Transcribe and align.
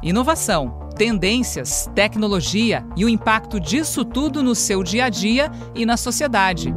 Inovação, 0.00 0.88
tendências, 0.96 1.90
tecnologia 1.92 2.86
e 2.96 3.04
o 3.04 3.08
impacto 3.08 3.58
disso 3.58 4.04
tudo 4.04 4.44
no 4.44 4.54
seu 4.54 4.84
dia 4.84 5.06
a 5.06 5.08
dia 5.08 5.50
e 5.74 5.84
na 5.84 5.96
sociedade. 5.96 6.72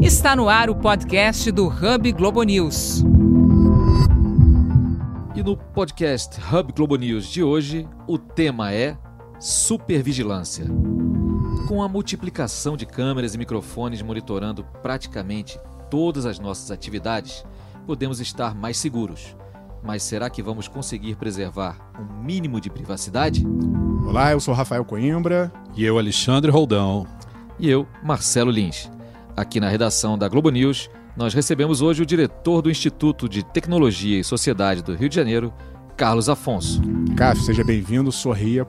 Está 0.00 0.34
no 0.34 0.48
ar 0.48 0.70
o 0.70 0.74
podcast 0.74 1.52
do 1.52 1.66
Hub 1.66 2.10
Globo 2.12 2.42
News. 2.42 3.04
E 5.34 5.42
no 5.42 5.58
podcast 5.58 6.40
Hub 6.40 6.72
Globo 6.72 6.96
News 6.96 7.26
de 7.26 7.42
hoje, 7.42 7.86
o 8.06 8.16
tema 8.16 8.72
é 8.72 8.96
supervigilância. 9.38 10.64
Com 11.68 11.82
a 11.82 11.88
multiplicação 11.88 12.78
de 12.78 12.86
câmeras 12.86 13.34
e 13.34 13.38
microfones 13.38 14.00
monitorando 14.00 14.64
praticamente 14.82 15.60
todas 15.90 16.24
as 16.24 16.38
nossas 16.38 16.70
atividades, 16.70 17.44
podemos 17.86 18.20
estar 18.20 18.54
mais 18.54 18.78
seguros. 18.78 19.36
Mas 19.82 20.04
será 20.04 20.30
que 20.30 20.42
vamos 20.42 20.68
conseguir 20.68 21.16
preservar 21.16 21.76
um 21.98 22.22
mínimo 22.22 22.60
de 22.60 22.70
privacidade? 22.70 23.44
Olá, 24.06 24.30
eu 24.30 24.38
sou 24.38 24.54
Rafael 24.54 24.84
Coimbra. 24.84 25.52
E 25.76 25.84
eu, 25.84 25.98
Alexandre 25.98 26.50
Roldão. 26.50 27.06
E 27.58 27.68
eu, 27.68 27.86
Marcelo 28.02 28.50
Lins. 28.50 28.88
Aqui 29.36 29.58
na 29.58 29.68
redação 29.68 30.16
da 30.16 30.28
Globo 30.28 30.50
News, 30.50 30.88
nós 31.16 31.34
recebemos 31.34 31.82
hoje 31.82 32.02
o 32.02 32.06
diretor 32.06 32.62
do 32.62 32.70
Instituto 32.70 33.28
de 33.28 33.42
Tecnologia 33.42 34.20
e 34.20 34.24
Sociedade 34.24 34.82
do 34.82 34.94
Rio 34.94 35.08
de 35.08 35.16
Janeiro, 35.16 35.52
Carlos 35.96 36.28
Afonso. 36.28 36.80
Cássio, 37.16 37.44
seja 37.44 37.64
bem-vindo, 37.64 38.12
sorria. 38.12 38.66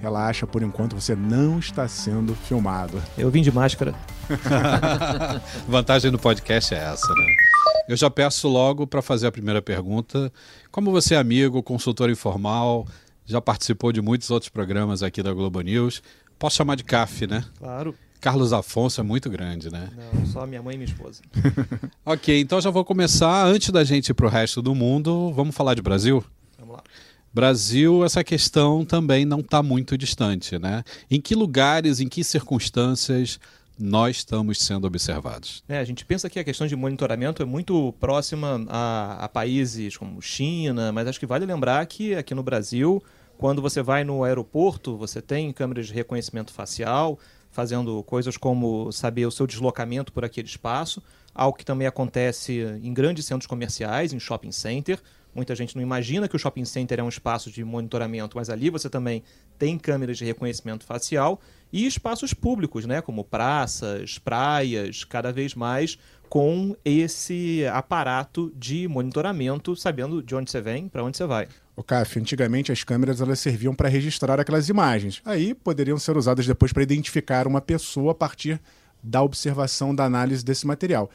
Relaxa, 0.00 0.46
por 0.46 0.62
enquanto 0.62 0.94
você 0.94 1.14
não 1.14 1.58
está 1.58 1.86
sendo 1.88 2.34
filmado. 2.34 3.00
Eu 3.16 3.30
vim 3.30 3.40
de 3.40 3.52
máscara. 3.52 3.94
Vantagem 5.66 6.10
do 6.10 6.18
podcast 6.18 6.74
é 6.74 6.78
essa, 6.78 7.14
né? 7.14 7.45
Eu 7.88 7.96
já 7.96 8.10
peço 8.10 8.48
logo 8.48 8.86
para 8.86 9.00
fazer 9.00 9.26
a 9.26 9.32
primeira 9.32 9.62
pergunta. 9.62 10.32
Como 10.70 10.90
você 10.90 11.14
é 11.14 11.18
amigo, 11.18 11.62
consultor 11.62 12.10
informal, 12.10 12.86
já 13.24 13.40
participou 13.40 13.92
de 13.92 14.00
muitos 14.00 14.30
outros 14.30 14.48
programas 14.48 15.02
aqui 15.02 15.22
da 15.22 15.32
Globo 15.32 15.60
News, 15.60 16.02
posso 16.38 16.56
chamar 16.56 16.76
de 16.76 16.84
CAF, 16.84 17.26
né? 17.26 17.44
Claro. 17.58 17.94
Carlos 18.20 18.52
Afonso 18.52 19.00
é 19.00 19.04
muito 19.04 19.30
grande, 19.30 19.70
né? 19.70 19.88
Não, 19.96 20.26
só 20.26 20.46
minha 20.46 20.62
mãe 20.62 20.74
e 20.74 20.78
minha 20.78 20.88
esposa. 20.88 21.22
ok, 22.04 22.40
então 22.40 22.60
já 22.60 22.70
vou 22.70 22.84
começar. 22.84 23.46
Antes 23.46 23.70
da 23.70 23.84
gente 23.84 24.08
ir 24.08 24.14
para 24.14 24.26
o 24.26 24.28
resto 24.28 24.60
do 24.60 24.74
mundo, 24.74 25.32
vamos 25.32 25.54
falar 25.54 25.74
de 25.74 25.82
Brasil? 25.82 26.24
Vamos 26.58 26.76
lá. 26.76 26.82
Brasil, 27.32 28.04
essa 28.04 28.24
questão 28.24 28.84
também 28.84 29.24
não 29.24 29.40
está 29.40 29.62
muito 29.62 29.96
distante, 29.98 30.58
né? 30.58 30.82
Em 31.10 31.20
que 31.20 31.34
lugares, 31.34 32.00
em 32.00 32.08
que 32.08 32.24
circunstâncias 32.24 33.38
nós 33.78 34.16
estamos 34.16 34.58
sendo 34.58 34.86
observados. 34.86 35.62
É, 35.68 35.78
a 35.78 35.84
gente 35.84 36.04
pensa 36.04 36.30
que 36.30 36.38
a 36.38 36.44
questão 36.44 36.66
de 36.66 36.74
monitoramento 36.74 37.42
é 37.42 37.44
muito 37.44 37.92
próxima 38.00 38.64
a, 38.68 39.24
a, 39.24 39.28
países 39.28 39.96
como 39.96 40.20
China, 40.22 40.92
mas 40.92 41.06
acho 41.06 41.20
que 41.20 41.26
vale 41.26 41.44
lembrar 41.44 41.84
que 41.86 42.14
aqui 42.14 42.34
no 42.34 42.42
Brasil, 42.42 43.02
quando 43.36 43.60
você 43.60 43.82
vai 43.82 44.04
no 44.04 44.24
aeroporto, 44.24 44.96
você 44.96 45.20
tem 45.20 45.52
câmeras 45.52 45.86
de 45.86 45.92
reconhecimento 45.92 46.52
facial, 46.52 47.18
fazendo 47.50 48.02
coisas 48.04 48.36
como 48.36 48.90
saber 48.92 49.26
o 49.26 49.30
seu 49.30 49.46
deslocamento 49.46 50.12
por 50.12 50.24
aquele 50.24 50.48
espaço, 50.48 51.02
algo 51.34 51.56
que 51.56 51.64
também 51.64 51.86
acontece 51.86 52.60
em 52.82 52.92
grandes 52.92 53.26
centros 53.26 53.46
comerciais, 53.46 54.12
em 54.12 54.18
shopping 54.18 54.52
center. 54.52 55.00
Muita 55.36 55.54
gente 55.54 55.76
não 55.76 55.82
imagina 55.82 56.26
que 56.26 56.34
o 56.34 56.38
shopping 56.38 56.64
center 56.64 56.98
é 56.98 57.02
um 57.02 57.10
espaço 57.10 57.50
de 57.50 57.62
monitoramento, 57.62 58.38
mas 58.38 58.48
ali 58.48 58.70
você 58.70 58.88
também 58.88 59.22
tem 59.58 59.78
câmeras 59.78 60.16
de 60.16 60.24
reconhecimento 60.24 60.82
facial 60.82 61.38
e 61.70 61.86
espaços 61.86 62.32
públicos, 62.32 62.86
né, 62.86 63.02
como 63.02 63.22
praças, 63.22 64.16
praias, 64.18 65.04
cada 65.04 65.30
vez 65.30 65.54
mais 65.54 65.98
com 66.30 66.74
esse 66.82 67.66
aparato 67.70 68.50
de 68.56 68.88
monitoramento, 68.88 69.76
sabendo 69.76 70.22
de 70.22 70.34
onde 70.34 70.50
você 70.50 70.60
vem, 70.60 70.88
para 70.88 71.04
onde 71.04 71.18
você 71.18 71.26
vai. 71.26 71.48
O 71.76 71.82
CAF, 71.82 72.18
antigamente 72.18 72.72
as 72.72 72.82
câmeras 72.82 73.20
elas 73.20 73.38
serviam 73.38 73.74
para 73.74 73.90
registrar 73.90 74.40
aquelas 74.40 74.70
imagens. 74.70 75.20
Aí 75.22 75.54
poderiam 75.54 75.98
ser 75.98 76.16
usadas 76.16 76.46
depois 76.46 76.72
para 76.72 76.82
identificar 76.82 77.46
uma 77.46 77.60
pessoa 77.60 78.12
a 78.12 78.14
partir 78.14 78.58
da 79.02 79.22
observação 79.22 79.94
da 79.94 80.04
análise 80.04 80.42
desse 80.42 80.66
material. 80.66 81.10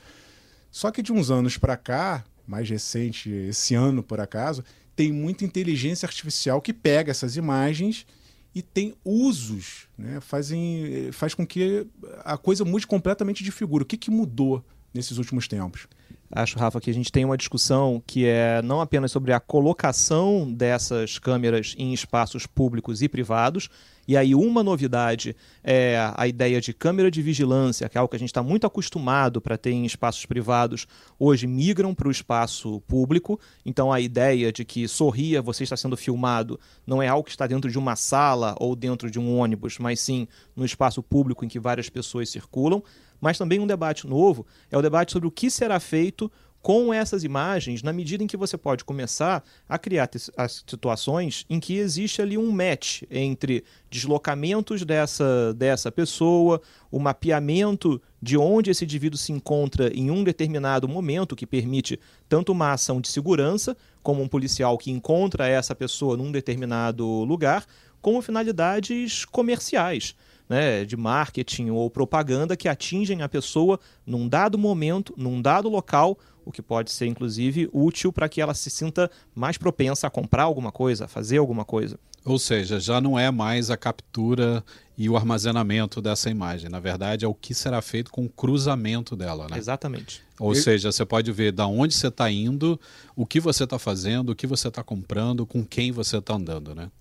Só 0.70 0.92
que 0.92 1.02
de 1.02 1.12
uns 1.12 1.30
anos 1.30 1.58
para 1.58 1.76
cá, 1.76 2.24
mais 2.48 2.70
recente, 2.70 3.30
esse 3.30 3.76
ano 3.76 4.04
por 4.04 4.20
acaso, 4.20 4.64
tem 4.96 5.12
muita 5.12 5.46
inteligência 5.46 6.06
artificial 6.06 6.62
que 6.62 6.74
pega 6.74 7.12
essas 7.12 7.36
imagens 7.36 8.06
e 8.54 8.62
tem 8.62 8.94
usos, 9.06 9.88
né? 9.98 10.20
Fazem, 10.20 11.10
faz 11.14 11.34
com 11.34 11.48
que 11.48 11.88
a 12.24 12.38
coisa 12.38 12.66
mude 12.66 12.86
completamente 12.86 13.44
de 13.44 13.52
figura. 13.52 13.84
O 13.84 13.86
que, 13.86 13.98
que 13.98 14.12
mudou 14.12 14.64
nesses 14.94 15.18
últimos 15.18 15.48
tempos? 15.48 15.88
Acho, 16.34 16.58
Rafa, 16.58 16.80
que 16.80 16.90
a 16.90 16.94
gente 16.94 17.12
tem 17.12 17.26
uma 17.26 17.36
discussão 17.36 18.02
que 18.08 18.26
é 18.26 18.62
não 18.62 18.80
apenas 18.80 19.12
sobre 19.12 19.34
a 19.34 19.40
colocação 19.40 20.50
dessas 20.52 21.20
câmeras 21.20 21.76
em 21.78 21.94
espaços 21.94 22.48
públicos 22.48 23.02
e 23.02 23.10
privados, 23.10 23.68
e 24.08 24.16
aí 24.16 24.34
uma 24.34 24.64
novidade 24.64 25.36
é 25.62 25.98
a 26.16 26.28
ideia 26.28 26.62
de 26.62 26.74
câmera 26.74 27.12
de 27.12 27.22
vigilância, 27.22 27.88
que 27.90 27.98
é 27.98 28.00
algo 28.00 28.10
que 28.10 28.16
a 28.16 28.20
gente 28.20 28.30
está 28.30 28.42
muito 28.42 28.66
acostumado 28.66 29.42
para 29.42 29.58
ter 29.58 29.72
em 29.72 29.86
espaços 29.86 30.26
privados, 30.26 30.88
hoje 31.20 31.46
migram 31.48 31.94
para 31.94 32.08
o 32.08 32.12
espaço 32.12 32.80
público. 32.88 33.38
Então 33.66 33.92
a 33.92 34.00
ideia 34.00 34.54
de 34.54 34.64
que 34.64 34.88
sorria, 34.88 35.42
você 35.42 35.64
está 35.64 35.76
sendo 35.76 35.98
filmado, 35.98 36.58
não 36.88 37.02
é 37.02 37.10
algo 37.10 37.26
que 37.26 37.32
está 37.32 37.46
dentro 37.46 37.70
de 37.70 37.78
uma 37.78 37.98
sala 37.98 38.56
ou 38.58 38.74
dentro 38.74 39.12
de 39.12 39.20
um 39.20 39.38
ônibus, 39.38 39.78
mas 39.80 40.00
sim 40.00 40.28
no 40.56 40.66
espaço 40.66 41.04
público 41.04 41.44
em 41.44 41.50
que 41.50 41.60
várias 41.60 41.90
pessoas 41.90 42.30
circulam. 42.30 42.82
Mas 43.22 43.38
também 43.38 43.60
um 43.60 43.68
debate 43.68 44.08
novo 44.08 44.46
é 44.72 44.78
o 44.78 44.82
debate 44.82 45.12
sobre 45.12 45.28
o 45.28 45.32
que 45.32 45.52
será 45.52 45.80
feito 45.80 46.30
com 46.62 46.94
essas 46.94 47.24
imagens, 47.24 47.82
na 47.82 47.92
medida 47.92 48.24
em 48.24 48.28
que 48.28 48.38
você 48.38 48.56
pode 48.56 48.86
começar 48.86 49.44
a 49.68 49.80
criar 49.80 50.08
as 50.38 50.64
situações 50.68 51.44
em 51.50 51.60
que 51.60 51.78
existe 51.78 52.22
ali 52.22 52.38
um 52.38 52.52
match 52.52 53.02
entre 53.10 53.64
deslocamentos 53.90 54.86
dessa, 54.86 55.54
dessa 55.56 55.92
pessoa, 55.92 56.62
o 56.92 57.00
mapeamento 57.00 58.00
de 58.22 58.38
onde 58.38 58.70
esse 58.70 58.84
indivíduo 58.84 59.18
se 59.18 59.32
encontra 59.32 59.92
em 59.92 60.12
um 60.12 60.24
determinado 60.24 60.88
momento, 60.88 61.36
que 61.36 61.48
permite 61.48 62.00
tanto 62.30 62.52
uma 62.52 62.74
ação 62.74 63.02
de 63.02 63.08
segurança, 63.08 63.76
como 64.04 64.22
um 64.22 64.28
policial 64.28 64.78
que 64.78 64.92
encontra 64.92 65.48
essa 65.48 65.74
pessoa 65.74 66.16
num 66.16 66.32
determinado 66.32 67.06
lugar, 67.24 67.66
como 68.02 68.22
finalidades 68.22 69.26
comerciais 69.26 70.16
né, 70.52 70.84
de 70.84 70.98
marketing 70.98 71.70
ou 71.70 71.90
propaganda 71.90 72.58
que 72.58 72.68
atingem 72.68 73.22
a 73.22 73.30
pessoa 73.30 73.80
num 74.06 74.28
dado 74.28 74.58
momento, 74.58 75.14
num 75.16 75.42
dado 75.42 75.70
local, 75.70 76.20
o 76.44 76.52
que 76.52 76.62
pode 76.62 76.92
ser 76.92 77.06
inclusive 77.06 77.70
útil 77.72 78.12
para 78.12 78.28
que 78.28 78.42
ela 78.42 78.54
se 78.54 78.70
sinta 78.70 79.10
mais 79.34 79.58
propensa 79.58 80.08
a 80.08 80.10
comprar 80.10 80.44
alguma 80.44 80.70
coisa, 80.70 81.06
a 81.06 81.08
fazer 81.08 81.38
alguma 81.38 81.64
coisa. 81.64 81.98
Ou 82.26 82.38
seja, 82.38 82.82
já 82.82 83.00
não 83.00 83.18
é 83.18 83.32
mais 83.32 83.70
a 83.70 83.78
captura 83.78 84.62
e 84.98 85.10
o 85.10 85.16
armazenamento 85.16 86.02
dessa 86.02 86.30
imagem. 86.30 86.70
Na 86.70 86.82
verdade, 86.82 87.24
é 87.24 87.28
o 87.30 87.34
que 87.34 87.54
será 87.54 87.82
feito 87.82 88.12
com 88.12 88.26
o 88.26 88.30
cruzamento 88.30 89.16
dela, 89.16 89.48
né? 89.50 89.58
Exatamente. 89.58 90.22
Ou 90.38 90.54
seja, 90.54 90.92
você 90.92 91.06
pode 91.06 91.32
ver 91.32 91.54
da 91.54 91.66
onde 91.66 91.94
você 91.94 92.08
está 92.08 92.30
indo, 92.30 92.78
o 93.16 93.26
que 93.26 93.40
você 93.40 93.64
está 93.64 93.80
fazendo, 93.80 94.32
o 94.32 94.36
que 94.36 94.46
você 94.46 94.68
está 94.68 94.84
comprando, 94.84 95.46
com 95.46 95.64
quem 95.64 95.94
você 95.94 96.18
está 96.18 96.34
andando, 96.34 96.76
né? 96.76 96.92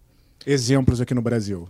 Exemplos 0.47 1.01
aqui 1.01 1.15
no 1.15 1.21
Brasil. 1.21 1.69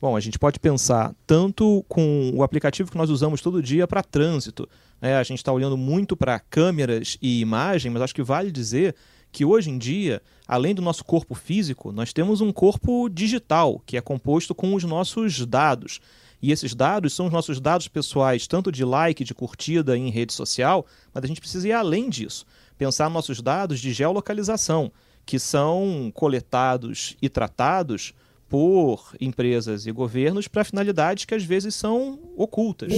Bom, 0.00 0.16
a 0.16 0.20
gente 0.20 0.38
pode 0.38 0.60
pensar 0.60 1.12
tanto 1.26 1.84
com 1.88 2.30
o 2.32 2.44
aplicativo 2.44 2.88
que 2.88 2.96
nós 2.96 3.10
usamos 3.10 3.40
todo 3.40 3.60
dia 3.60 3.84
para 3.84 4.00
trânsito. 4.00 4.68
Né? 5.00 5.16
A 5.16 5.24
gente 5.24 5.38
está 5.38 5.50
olhando 5.50 5.76
muito 5.76 6.16
para 6.16 6.38
câmeras 6.38 7.18
e 7.20 7.40
imagem, 7.40 7.90
mas 7.90 8.02
acho 8.02 8.14
que 8.14 8.22
vale 8.22 8.52
dizer 8.52 8.94
que 9.32 9.44
hoje 9.44 9.70
em 9.70 9.76
dia, 9.76 10.22
além 10.46 10.72
do 10.72 10.80
nosso 10.80 11.04
corpo 11.04 11.34
físico, 11.34 11.90
nós 11.90 12.12
temos 12.12 12.40
um 12.40 12.52
corpo 12.52 13.08
digital, 13.08 13.82
que 13.84 13.96
é 13.96 14.00
composto 14.00 14.54
com 14.54 14.72
os 14.72 14.84
nossos 14.84 15.44
dados. 15.44 16.00
E 16.40 16.52
esses 16.52 16.76
dados 16.76 17.12
são 17.12 17.26
os 17.26 17.32
nossos 17.32 17.60
dados 17.60 17.88
pessoais, 17.88 18.46
tanto 18.46 18.70
de 18.70 18.84
like, 18.84 19.24
de 19.24 19.34
curtida 19.34 19.98
em 19.98 20.10
rede 20.10 20.32
social, 20.32 20.86
mas 21.12 21.24
a 21.24 21.26
gente 21.26 21.40
precisa 21.40 21.66
ir 21.66 21.72
além 21.72 22.08
disso. 22.08 22.46
Pensar 22.78 23.10
nossos 23.10 23.42
dados 23.42 23.80
de 23.80 23.92
geolocalização, 23.92 24.92
que 25.26 25.40
são 25.40 26.12
coletados 26.14 27.16
e 27.20 27.28
tratados 27.28 28.14
por 28.48 29.14
empresas 29.20 29.86
e 29.86 29.92
governos 29.92 30.48
para 30.48 30.64
finalidades 30.64 31.24
que 31.24 31.34
às 31.34 31.44
vezes 31.44 31.74
são 31.74 32.18
ocultas. 32.36 32.92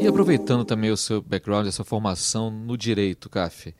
E 0.00 0.06
aproveitando 0.06 0.64
também 0.64 0.90
o 0.90 0.96
seu 0.96 1.20
background, 1.20 1.66
a 1.66 1.72
sua 1.72 1.84
formação 1.84 2.50
no 2.50 2.76
direito, 2.76 3.28
CAF, 3.28 3.74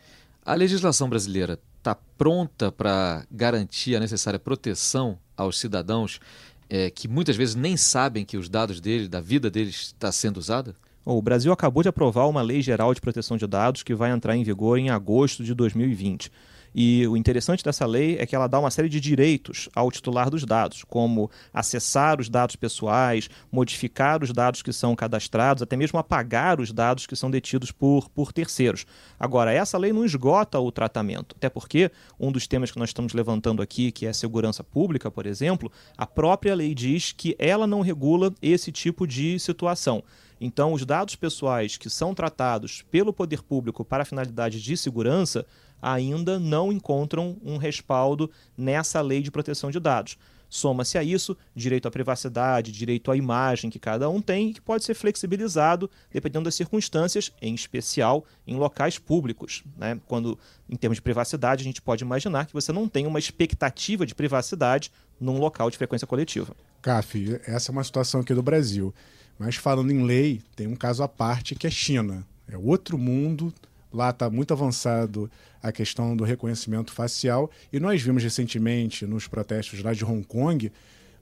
a 0.45 0.55
legislação 0.55 1.09
brasileira 1.09 1.59
está 1.79 1.95
pronta 1.95 2.71
para 2.71 3.25
garantir 3.31 3.97
a 3.97 4.01
necessária 4.01 4.39
proteção 4.39 5.19
aos 5.37 5.59
cidadãos 5.59 6.21
é, 6.69 6.91
que 6.91 7.09
muitas 7.09 7.37
vezes 7.37 7.55
nem 7.55 7.77
sabem 7.77 8.25
que 8.25 8.37
os 8.37 8.49
dados 8.49 8.81
deles, 8.81 9.09
da 9.09 9.21
vida 9.21 9.51
deles, 9.51 9.77
está 9.77 10.13
sendo 10.13 10.37
usada? 10.37 10.75
O 11.05 11.23
Brasil 11.23 11.51
acabou 11.53 11.83
de 11.83 11.89
aprovar 11.89 12.29
uma 12.29 12.43
lei 12.43 12.61
geral 12.61 12.93
de 12.93 13.01
proteção 13.01 13.39
de 13.39 13.47
dados 13.47 13.83
que 13.83 13.95
vai 13.95 14.11
entrar 14.11 14.37
em 14.37 14.45
vigor 14.45 14.79
em 14.79 14.91
agosto 14.91 15.43
de 15.43 15.55
2020. 15.55 16.31
E 16.75 17.07
o 17.07 17.17
interessante 17.17 17.65
dessa 17.65 17.87
lei 17.87 18.17
é 18.19 18.27
que 18.27 18.35
ela 18.35 18.47
dá 18.47 18.59
uma 18.59 18.71
série 18.71 18.89
de 18.89 19.01
direitos 19.01 19.69
ao 19.75 19.91
titular 19.91 20.31
dos 20.31 20.45
dados, 20.45 20.85
como 20.85 21.31
acessar 21.53 22.21
os 22.21 22.29
dados 22.29 22.57
pessoais, 22.57 23.29
modificar 23.51 24.23
os 24.23 24.33
dados 24.33 24.63
que 24.63 24.73
são 24.73 24.95
cadastrados, 24.95 25.63
até 25.63 25.77
mesmo 25.77 25.99
apagar 25.99 26.61
os 26.61 26.73
dados 26.73 27.07
que 27.07 27.17
são 27.17 27.31
detidos 27.31 27.73
por, 27.73 28.09
por 28.11 28.33
terceiros. 28.33 28.87
Agora, 29.19 29.53
essa 29.53 29.79
lei 29.79 29.93
não 29.93 30.05
esgota 30.05 30.59
o 30.61 30.71
tratamento, 30.71 31.35
até 31.37 31.49
porque 31.49 31.91
um 32.19 32.31
dos 32.31 32.47
temas 32.47 32.71
que 32.71 32.79
nós 32.79 32.91
estamos 32.91 33.13
levantando 33.13 33.63
aqui, 33.63 33.91
que 33.91 34.07
é 34.07 34.13
segurança 34.13 34.63
pública, 34.63 35.11
por 35.11 35.27
exemplo, 35.27 35.71
a 35.97 36.07
própria 36.07 36.55
lei 36.55 36.75
diz 36.75 37.13
que 37.13 37.35
ela 37.39 37.67
não 37.67 37.81
regula 37.81 38.33
esse 38.41 38.71
tipo 38.71 39.07
de 39.07 39.39
situação. 39.39 40.03
Então, 40.41 40.73
os 40.73 40.85
dados 40.85 41.17
pessoais 41.17 41.77
que 41.77 41.91
são 41.91 42.15
tratados 42.15 42.83
pelo 42.91 43.13
poder 43.13 43.43
público 43.43 43.85
para 43.85 44.05
finalidade 44.05 44.63
de 44.63 44.77
segurança 44.77 45.45
ainda 45.81 46.39
não 46.39 46.73
encontram 46.73 47.37
um 47.45 47.57
respaldo 47.57 48.31
nessa 48.57 49.01
lei 49.01 49.23
de 49.23 49.31
proteção 49.31 49.71
de 49.71 49.81
dados. 49.81 50.17
Soma-se 50.49 50.97
a 50.97 51.03
isso 51.03 51.37
direito 51.55 51.87
à 51.87 51.91
privacidade, 51.91 52.73
direito 52.73 53.11
à 53.11 53.17
imagem 53.17 53.69
que 53.69 53.79
cada 53.79 54.09
um 54.09 54.21
tem 54.21 54.49
e 54.49 54.55
que 54.55 54.61
pode 54.61 54.83
ser 54.83 54.95
flexibilizado 54.95 55.91
dependendo 56.11 56.45
das 56.45 56.55
circunstâncias, 56.55 57.31
em 57.43 57.55
especial 57.55 58.25
em 58.47 58.57
locais 58.57 58.99
públicos. 58.99 59.63
Né? 59.77 60.01
Quando, 60.07 60.39
em 60.69 60.77
termos 60.77 60.97
de 60.97 61.03
privacidade, 61.03 61.61
a 61.61 61.65
gente 61.65 61.83
pode 61.83 62.03
imaginar 62.03 62.47
que 62.47 62.55
você 62.55 62.73
não 62.73 62.89
tem 62.89 63.07
uma 63.07 63.19
expectativa 63.19 64.07
de 64.07 64.15
privacidade 64.15 64.91
num 65.21 65.39
local 65.39 65.71
de 65.71 65.77
frequência 65.77 66.07
coletiva. 66.07 66.57
CAF, 66.81 67.41
essa 67.47 67.71
é 67.71 67.73
uma 67.73 67.85
situação 67.85 68.21
aqui 68.21 68.33
do 68.33 68.43
Brasil. 68.43 68.95
Mas 69.39 69.57
falando 69.57 69.93
em 69.93 70.03
lei, 70.03 70.41
tem 70.57 70.67
um 70.67 70.77
caso 70.77 71.03
à 71.03 71.09
parte 71.09 71.55
que 71.55 71.67
é 71.67 71.71
China. 71.71 72.27
É 72.51 72.57
outro 72.57 72.97
mundo. 72.97 73.53
Lá 73.93 74.11
está 74.11 74.29
muito 74.29 74.53
avançado 74.53 75.31
a 75.63 75.73
questão 75.73 76.17
do 76.17 76.25
reconhecimento 76.25 76.93
facial. 76.93 77.51
E 77.73 77.81
nós 77.81 78.03
vimos 78.03 78.23
recentemente, 78.23 79.07
nos 79.07 79.27
protestos 79.27 79.83
lá 79.83 79.93
de 79.93 80.05
Hong 80.05 80.25
Kong, 80.25 80.71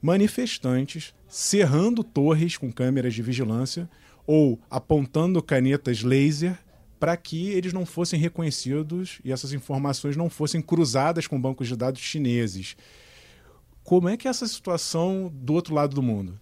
manifestantes 0.01 1.13
cerrando 1.27 2.03
torres 2.03 2.57
com 2.57 2.71
câmeras 2.71 3.13
de 3.13 3.21
vigilância 3.21 3.89
ou 4.25 4.59
apontando 4.69 5.41
canetas 5.41 6.03
laser 6.03 6.57
para 6.99 7.15
que 7.15 7.49
eles 7.49 7.73
não 7.73 7.85
fossem 7.85 8.19
reconhecidos 8.19 9.19
e 9.23 9.31
essas 9.31 9.53
informações 9.53 10.17
não 10.17 10.29
fossem 10.29 10.61
cruzadas 10.61 11.27
com 11.27 11.39
bancos 11.39 11.67
de 11.67 11.75
dados 11.75 12.01
chineses. 12.01 12.75
Como 13.83 14.09
é 14.09 14.17
que 14.17 14.27
é 14.27 14.31
essa 14.31 14.47
situação 14.47 15.31
do 15.33 15.53
outro 15.53 15.73
lado 15.73 15.95
do 15.95 16.03
mundo? 16.03 16.39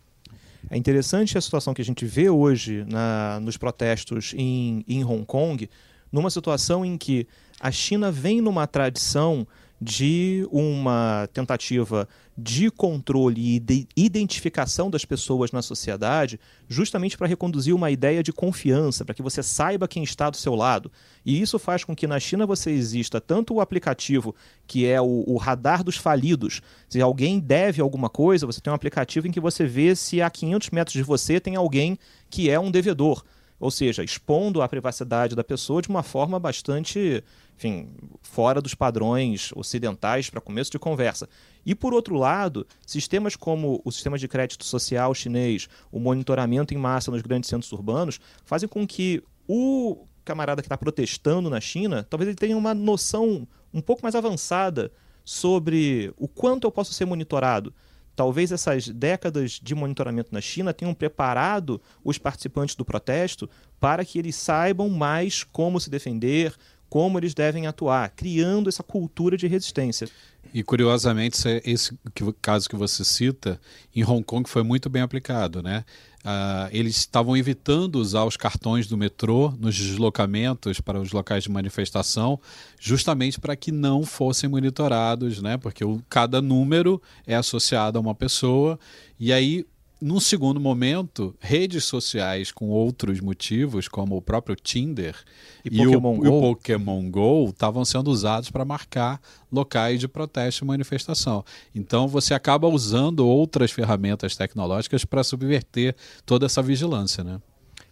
É 0.69 0.77
interessante 0.77 1.37
a 1.37 1.41
situação 1.41 1.73
que 1.73 1.81
a 1.81 1.85
gente 1.85 2.05
vê 2.05 2.29
hoje 2.29 2.83
na, 2.87 3.39
nos 3.39 3.55
protestos 3.55 4.33
em, 4.35 4.83
em 4.87 5.03
Hong 5.03 5.25
Kong, 5.25 5.69
numa 6.11 6.29
situação 6.29 6.85
em 6.85 6.97
que 6.97 7.27
a 7.59 7.71
China 7.71 8.11
vem 8.11 8.41
numa 8.41 8.67
tradição 8.67 9.47
de 9.81 10.47
uma 10.51 11.27
tentativa 11.33 12.07
de 12.37 12.69
controle 12.69 13.55
e 13.55 13.59
de 13.59 13.87
identificação 13.95 14.89
das 14.89 15.05
pessoas 15.05 15.51
na 15.51 15.61
sociedade, 15.61 16.39
justamente 16.67 17.17
para 17.17 17.27
reconduzir 17.27 17.73
uma 17.73 17.91
ideia 17.91 18.21
de 18.21 18.33
confiança, 18.33 19.05
para 19.05 19.15
que 19.15 19.21
você 19.21 19.41
saiba 19.41 19.87
quem 19.87 20.03
está 20.03 20.29
do 20.29 20.37
seu 20.37 20.53
lado. 20.53 20.91
E 21.25 21.41
isso 21.41 21.57
faz 21.57 21.83
com 21.83 21.95
que 21.95 22.07
na 22.07 22.19
China 22.19 22.45
você 22.45 22.71
exista 22.71 23.21
tanto 23.21 23.53
o 23.53 23.61
aplicativo 23.61 24.35
que 24.67 24.85
é 24.85 24.99
o, 24.99 25.23
o 25.27 25.37
radar 25.37 25.83
dos 25.83 25.97
falidos. 25.97 26.61
Se 26.89 27.01
alguém 27.01 27.39
deve 27.39 27.81
alguma 27.81 28.09
coisa, 28.09 28.45
você 28.45 28.59
tem 28.59 28.71
um 28.71 28.75
aplicativo 28.75 29.27
em 29.27 29.31
que 29.31 29.39
você 29.39 29.65
vê 29.65 29.95
se 29.95 30.21
a 30.21 30.29
500 30.29 30.69
metros 30.71 30.93
de 30.93 31.03
você 31.03 31.39
tem 31.39 31.55
alguém 31.55 31.97
que 32.29 32.49
é 32.49 32.59
um 32.59 32.71
devedor 32.71 33.23
ou 33.59 33.71
seja, 33.71 34.03
expondo 34.03 34.61
a 34.61 34.67
privacidade 34.67 35.35
da 35.35 35.43
pessoa 35.43 35.81
de 35.81 35.89
uma 35.89 36.03
forma 36.03 36.39
bastante 36.39 37.23
enfim, 37.57 37.87
fora 38.21 38.61
dos 38.61 38.75
padrões 38.75 39.51
ocidentais 39.55 40.29
para 40.29 40.41
começo 40.41 40.71
de 40.71 40.77
conversa. 40.77 41.27
E, 41.65 41.73
por 41.73 41.93
outro 41.93 42.15
lado, 42.15 42.67
sistemas 42.85 43.35
como 43.35 43.81
o 43.83 43.91
sistema 43.91 44.17
de 44.17 44.27
crédito 44.27 44.65
social 44.65 45.13
chinês, 45.13 45.69
o 45.91 45.99
monitoramento 45.99 46.73
em 46.73 46.77
massa 46.77 47.11
nos 47.11 47.21
grandes 47.21 47.49
centros 47.49 47.71
urbanos, 47.71 48.19
fazem 48.43 48.67
com 48.67 48.85
que 48.85 49.23
o 49.47 50.05
camarada 50.23 50.61
que 50.61 50.65
está 50.65 50.77
protestando 50.77 51.49
na 51.49 51.61
China, 51.61 52.05
talvez 52.09 52.27
ele 52.27 52.35
tenha 52.35 52.57
uma 52.57 52.73
noção 52.73 53.47
um 53.73 53.79
pouco 53.79 54.01
mais 54.01 54.15
avançada 54.15 54.91
sobre 55.23 56.13
o 56.17 56.27
quanto 56.27 56.65
eu 56.65 56.71
posso 56.71 56.93
ser 56.93 57.05
monitorado. 57.05 57.73
Talvez 58.15 58.51
essas 58.51 58.87
décadas 58.87 59.59
de 59.61 59.75
monitoramento 59.75 60.33
na 60.33 60.39
China 60.39 60.73
tenham 60.73 60.93
preparado 60.93 61.81
os 62.03 62.17
participantes 62.17 62.75
do 62.75 62.85
protesto 62.85 63.49
para 63.79 64.05
que 64.05 64.17
eles 64.17 64.35
saibam 64.35 64.89
mais 64.89 65.43
como 65.43 65.79
se 65.79 65.89
defender, 65.89 66.55
como 66.89 67.19
eles 67.19 67.33
devem 67.33 67.67
atuar, 67.67 68.09
criando 68.11 68.69
essa 68.69 68.81
cultura 68.81 69.35
de 69.35 69.47
resistência. 69.47 70.07
E 70.55 70.63
curiosamente, 70.63 71.37
esse 71.65 71.99
caso 72.41 72.69
que 72.69 72.77
você 72.77 73.03
cita, 73.03 73.59
em 73.93 74.05
Hong 74.05 74.23
Kong 74.23 74.49
foi 74.49 74.63
muito 74.63 74.89
bem 74.89 75.01
aplicado, 75.01 75.61
né? 75.61 75.83
Uh, 76.23 76.71
eles 76.71 76.95
estavam 76.95 77.35
evitando 77.35 77.97
usar 77.97 78.23
os 78.23 78.37
cartões 78.37 78.87
do 78.87 78.95
metrô 78.95 79.53
nos 79.59 79.75
deslocamentos 79.75 80.79
para 80.79 80.97
os 80.97 81.11
locais 81.11 81.43
de 81.43 81.51
manifestação, 81.51 82.39
justamente 82.79 83.37
para 83.37 83.53
que 83.57 83.69
não 83.69 84.05
fossem 84.05 84.49
monitorados, 84.49 85.41
né? 85.41 85.57
Porque 85.57 85.83
o, 85.83 86.01
cada 86.07 86.41
número 86.41 87.01
é 87.27 87.35
associado 87.35 87.97
a 87.97 88.01
uma 88.01 88.15
pessoa 88.15 88.79
e 89.19 89.33
aí 89.33 89.65
num 90.01 90.19
segundo 90.19 90.59
momento, 90.59 91.35
redes 91.39 91.85
sociais 91.85 92.51
com 92.51 92.67
outros 92.69 93.21
motivos, 93.21 93.87
como 93.87 94.17
o 94.17 94.21
próprio 94.21 94.55
Tinder 94.55 95.15
e, 95.63 95.69
e, 95.69 95.85
Pokémon, 95.85 96.13
o, 96.13 96.17
Go. 96.17 96.25
e 96.25 96.27
o 96.27 96.41
Pokémon 96.41 97.09
Go, 97.09 97.49
estavam 97.49 97.85
sendo 97.85 98.11
usados 98.11 98.49
para 98.49 98.65
marcar 98.65 99.21
locais 99.51 99.99
de 99.99 100.07
protesto 100.07 100.63
e 100.63 100.67
manifestação. 100.67 101.43
Então, 101.73 102.07
você 102.07 102.33
acaba 102.33 102.67
usando 102.67 103.25
outras 103.25 103.71
ferramentas 103.71 104.35
tecnológicas 104.35 105.05
para 105.05 105.23
subverter 105.23 105.95
toda 106.25 106.45
essa 106.45 106.61
vigilância, 106.61 107.23
né? 107.23 107.39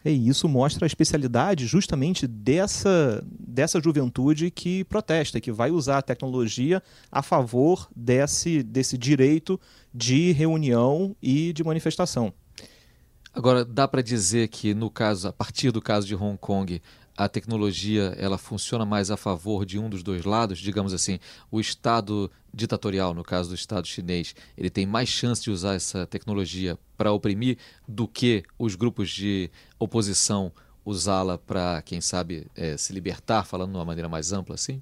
E 0.06 0.28
isso 0.28 0.50
mostra 0.50 0.86
a 0.86 0.88
especialidade 0.88 1.66
justamente 1.66 2.28
dessa, 2.28 3.24
dessa 3.26 3.82
juventude 3.82 4.52
que 4.52 4.84
protesta, 4.84 5.40
que 5.40 5.52
vai 5.52 5.72
usar 5.72 6.00
a 6.00 6.02
tecnologia 6.02 6.84
a 7.10 7.22
favor 7.22 7.88
desse, 7.96 8.62
desse 8.64 8.98
direito 8.98 9.60
de 9.94 10.32
reunião 10.32 11.16
e 11.22 11.54
de 11.54 11.64
manifestação. 11.64 12.34
Agora, 13.34 13.66
dá 13.66 13.88
para 13.88 14.02
dizer 14.02 14.48
que, 14.48 14.74
no 14.74 14.90
caso, 14.90 15.28
a 15.28 15.34
partir 15.34 15.72
do 15.72 15.82
caso 15.82 16.06
de 16.06 16.16
Hong 16.16 16.38
Kong, 16.38 16.82
a 17.18 17.28
tecnologia 17.28 18.16
ela 18.18 18.38
funciona 18.38 18.86
mais 18.86 19.12
a 19.12 19.18
favor 19.18 19.66
de 19.66 19.78
um 19.78 19.90
dos 19.90 20.04
dois 20.04 20.24
lados, 20.24 20.60
digamos 20.60 20.94
assim, 20.94 21.20
o 21.52 21.60
Estado 21.60 22.32
ditatorial, 22.54 23.14
no 23.14 23.24
caso 23.24 23.50
do 23.50 23.56
Estado 23.56 23.88
chinês, 23.88 24.36
ele 24.58 24.70
tem 24.70 24.86
mais 24.86 25.10
chance 25.10 25.42
de 25.42 25.52
usar 25.52 25.76
essa 25.76 26.06
tecnologia 26.06 26.78
para 26.98 27.12
oprimir 27.12 27.58
do 27.88 28.08
que 28.08 28.44
os 28.58 28.76
grupos 28.76 29.10
de 29.10 29.50
oposição 29.80 30.52
usá-la 30.86 31.38
para, 31.38 31.82
quem 31.82 32.02
sabe, 32.02 32.48
é, 32.56 32.78
se 32.78 32.94
libertar, 32.94 33.46
falando 33.46 33.72
de 33.72 33.78
uma 33.78 33.86
maneira 33.86 34.10
mais 34.10 34.32
ampla 34.32 34.56
assim? 34.56 34.82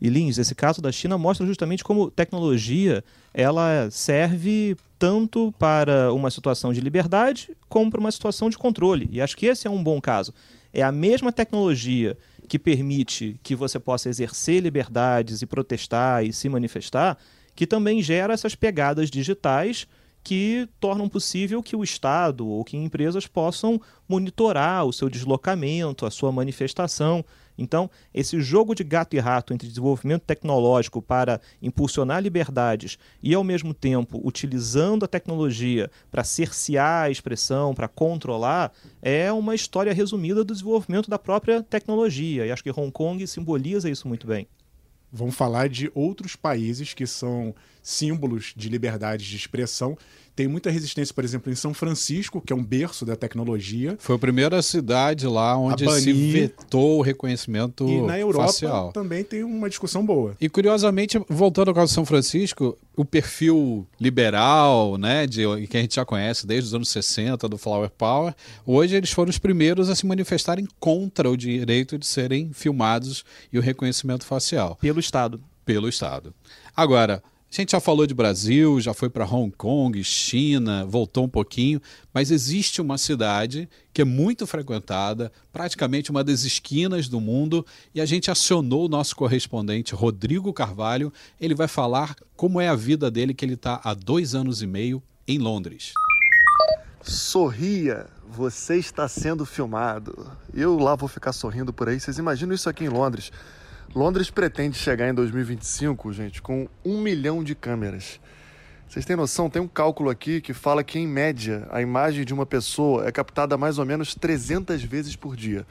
E 0.00 0.08
Lins, 0.08 0.38
esse 0.38 0.54
caso 0.54 0.80
da 0.80 0.90
China 0.90 1.18
mostra 1.18 1.46
justamente 1.46 1.84
como 1.84 2.10
tecnologia 2.10 3.04
ela 3.34 3.88
serve 3.90 4.76
tanto 4.98 5.52
para 5.58 6.12
uma 6.12 6.30
situação 6.30 6.72
de 6.72 6.80
liberdade 6.80 7.50
como 7.68 7.90
para 7.90 8.00
uma 8.00 8.10
situação 8.10 8.48
de 8.50 8.58
controle. 8.58 9.08
E 9.12 9.20
acho 9.20 9.36
que 9.36 9.46
esse 9.46 9.66
é 9.66 9.70
um 9.70 9.82
bom 9.82 10.00
caso 10.00 10.32
é 10.72 10.82
a 10.82 10.92
mesma 10.92 11.32
tecnologia 11.32 12.16
que 12.48 12.58
permite 12.58 13.38
que 13.42 13.54
você 13.54 13.78
possa 13.78 14.08
exercer 14.08 14.62
liberdades 14.62 15.42
e 15.42 15.46
protestar 15.46 16.24
e 16.24 16.32
se 16.32 16.48
manifestar, 16.48 17.16
que 17.54 17.66
também 17.66 18.02
gera 18.02 18.34
essas 18.34 18.54
pegadas 18.54 19.10
digitais 19.10 19.86
que 20.22 20.68
tornam 20.78 21.08
possível 21.08 21.62
que 21.62 21.74
o 21.74 21.82
Estado 21.82 22.46
ou 22.46 22.64
que 22.64 22.76
empresas 22.76 23.26
possam 23.26 23.80
monitorar 24.08 24.84
o 24.84 24.92
seu 24.92 25.08
deslocamento, 25.08 26.04
a 26.04 26.10
sua 26.10 26.30
manifestação. 26.30 27.24
Então, 27.60 27.90
esse 28.12 28.40
jogo 28.40 28.74
de 28.74 28.82
gato 28.82 29.14
e 29.14 29.18
rato 29.18 29.52
entre 29.52 29.68
desenvolvimento 29.68 30.22
tecnológico 30.22 31.02
para 31.02 31.40
impulsionar 31.60 32.22
liberdades 32.22 32.98
e, 33.22 33.34
ao 33.34 33.44
mesmo 33.44 33.74
tempo, 33.74 34.18
utilizando 34.24 35.04
a 35.04 35.08
tecnologia 35.08 35.90
para 36.10 36.24
cercear 36.24 37.04
a 37.04 37.10
expressão, 37.10 37.74
para 37.74 37.86
controlar, 37.86 38.72
é 39.02 39.30
uma 39.30 39.54
história 39.54 39.92
resumida 39.92 40.42
do 40.42 40.54
desenvolvimento 40.54 41.10
da 41.10 41.18
própria 41.18 41.62
tecnologia. 41.62 42.46
E 42.46 42.50
acho 42.50 42.64
que 42.64 42.70
Hong 42.70 42.90
Kong 42.90 43.26
simboliza 43.26 43.90
isso 43.90 44.08
muito 44.08 44.26
bem. 44.26 44.48
Vamos 45.12 45.34
falar 45.34 45.68
de 45.68 45.90
outros 45.94 46.36
países 46.36 46.94
que 46.94 47.06
são 47.06 47.54
símbolos 47.82 48.54
de 48.56 48.68
liberdade 48.68 49.28
de 49.28 49.36
expressão 49.36 49.98
tem 50.40 50.48
muita 50.48 50.70
resistência, 50.70 51.14
por 51.14 51.22
exemplo, 51.22 51.52
em 51.52 51.54
São 51.54 51.74
Francisco, 51.74 52.40
que 52.40 52.50
é 52.50 52.56
um 52.56 52.64
berço 52.64 53.04
da 53.04 53.14
tecnologia. 53.14 53.94
Foi 54.00 54.16
a 54.16 54.18
primeira 54.18 54.62
cidade 54.62 55.26
lá 55.26 55.54
onde 55.54 55.86
se 56.00 56.14
vetou 56.32 57.00
o 57.00 57.02
reconhecimento 57.02 57.84
facial. 57.84 58.04
E 58.04 58.06
na 58.06 58.18
Europa 58.18 58.46
facial. 58.46 58.90
também 58.90 59.22
tem 59.22 59.44
uma 59.44 59.68
discussão 59.68 60.02
boa. 60.02 60.34
E 60.40 60.48
curiosamente, 60.48 61.20
voltando 61.28 61.68
ao 61.68 61.74
caso 61.74 61.88
de 61.88 61.94
São 61.94 62.06
Francisco, 62.06 62.78
o 62.96 63.04
perfil 63.04 63.86
liberal, 64.00 64.96
né, 64.96 65.26
de, 65.26 65.42
que 65.66 65.76
a 65.76 65.80
gente 65.82 65.96
já 65.96 66.06
conhece 66.06 66.46
desde 66.46 66.68
os 66.68 66.74
anos 66.74 66.88
60, 66.88 67.46
do 67.46 67.58
Flower 67.58 67.90
Power, 67.90 68.34
hoje 68.64 68.96
eles 68.96 69.10
foram 69.10 69.28
os 69.28 69.36
primeiros 69.36 69.90
a 69.90 69.94
se 69.94 70.06
manifestarem 70.06 70.66
contra 70.78 71.28
o 71.28 71.36
direito 71.36 71.98
de 71.98 72.06
serem 72.06 72.50
filmados 72.54 73.26
e 73.52 73.58
o 73.58 73.60
reconhecimento 73.60 74.24
facial. 74.24 74.78
Pelo 74.80 75.00
Estado 75.00 75.38
pelo 75.66 75.88
Estado. 75.88 76.34
Agora, 76.74 77.22
a 77.58 77.62
gente 77.62 77.72
já 77.72 77.80
falou 77.80 78.06
de 78.06 78.14
Brasil, 78.14 78.80
já 78.80 78.94
foi 78.94 79.10
para 79.10 79.24
Hong 79.24 79.50
Kong, 79.56 80.02
China, 80.04 80.84
voltou 80.86 81.24
um 81.24 81.28
pouquinho, 81.28 81.82
mas 82.14 82.30
existe 82.30 82.80
uma 82.80 82.96
cidade 82.96 83.68
que 83.92 84.02
é 84.02 84.04
muito 84.04 84.46
frequentada, 84.46 85.32
praticamente 85.52 86.12
uma 86.12 86.22
das 86.22 86.44
esquinas 86.44 87.08
do 87.08 87.20
mundo, 87.20 87.66
e 87.92 88.00
a 88.00 88.06
gente 88.06 88.30
acionou 88.30 88.86
o 88.86 88.88
nosso 88.88 89.16
correspondente 89.16 89.96
Rodrigo 89.96 90.52
Carvalho. 90.52 91.12
Ele 91.40 91.54
vai 91.54 91.66
falar 91.66 92.14
como 92.36 92.60
é 92.60 92.68
a 92.68 92.76
vida 92.76 93.10
dele, 93.10 93.34
que 93.34 93.44
ele 93.44 93.54
está 93.54 93.80
há 93.82 93.94
dois 93.94 94.34
anos 94.34 94.62
e 94.62 94.66
meio 94.66 95.02
em 95.26 95.38
Londres. 95.38 95.92
Sorria, 97.02 98.06
você 98.28 98.76
está 98.76 99.08
sendo 99.08 99.44
filmado. 99.44 100.30
Eu 100.54 100.78
lá 100.78 100.94
vou 100.94 101.08
ficar 101.08 101.32
sorrindo 101.32 101.72
por 101.72 101.88
aí. 101.88 101.98
Vocês 101.98 102.16
imaginam 102.16 102.54
isso 102.54 102.68
aqui 102.68 102.84
em 102.84 102.88
Londres? 102.88 103.32
Londres 103.92 104.30
pretende 104.30 104.78
chegar 104.78 105.08
em 105.08 105.14
2025, 105.14 106.12
gente, 106.12 106.40
com 106.40 106.68
um 106.84 107.00
milhão 107.00 107.42
de 107.42 107.56
câmeras. 107.56 108.20
Vocês 108.88 109.04
têm 109.04 109.16
noção? 109.16 109.50
Tem 109.50 109.60
um 109.60 109.66
cálculo 109.66 110.10
aqui 110.10 110.40
que 110.40 110.54
fala 110.54 110.84
que, 110.84 110.96
em 110.96 111.08
média, 111.08 111.66
a 111.72 111.82
imagem 111.82 112.24
de 112.24 112.32
uma 112.32 112.46
pessoa 112.46 113.08
é 113.08 113.10
captada 113.10 113.58
mais 113.58 113.78
ou 113.78 113.84
menos 113.84 114.14
300 114.14 114.80
vezes 114.84 115.16
por 115.16 115.34
dia. 115.34 115.66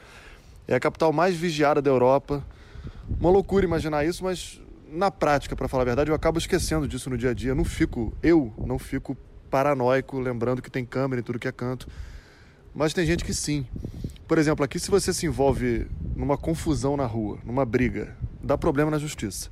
É 0.68 0.74
a 0.74 0.80
capital 0.80 1.14
mais 1.14 1.34
vigiada 1.34 1.80
da 1.80 1.90
Europa. 1.90 2.44
Uma 3.18 3.30
loucura 3.30 3.64
imaginar 3.64 4.04
isso, 4.04 4.22
mas 4.22 4.60
na 4.92 5.10
prática, 5.10 5.56
para 5.56 5.66
falar 5.66 5.84
a 5.84 5.86
verdade, 5.86 6.10
eu 6.10 6.14
acabo 6.14 6.38
esquecendo 6.38 6.86
disso 6.86 7.08
no 7.08 7.16
dia 7.16 7.30
a 7.30 7.34
dia. 7.34 7.54
Não 7.54 7.64
fico, 7.64 8.12
eu 8.22 8.52
não 8.58 8.78
fico 8.78 9.16
paranoico, 9.50 10.18
lembrando 10.18 10.60
que 10.60 10.70
tem 10.70 10.84
câmera 10.84 11.20
em 11.20 11.24
tudo 11.24 11.38
que 11.38 11.48
é 11.48 11.52
canto. 11.52 11.88
Mas 12.74 12.92
tem 12.92 13.06
gente 13.06 13.24
que 13.24 13.32
sim. 13.32 13.66
Por 14.30 14.38
exemplo, 14.38 14.64
aqui 14.64 14.78
se 14.78 14.92
você 14.92 15.12
se 15.12 15.26
envolve 15.26 15.88
numa 16.14 16.38
confusão 16.38 16.96
na 16.96 17.04
rua, 17.04 17.40
numa 17.44 17.66
briga, 17.66 18.16
dá 18.40 18.56
problema 18.56 18.88
na 18.88 18.96
justiça. 18.96 19.50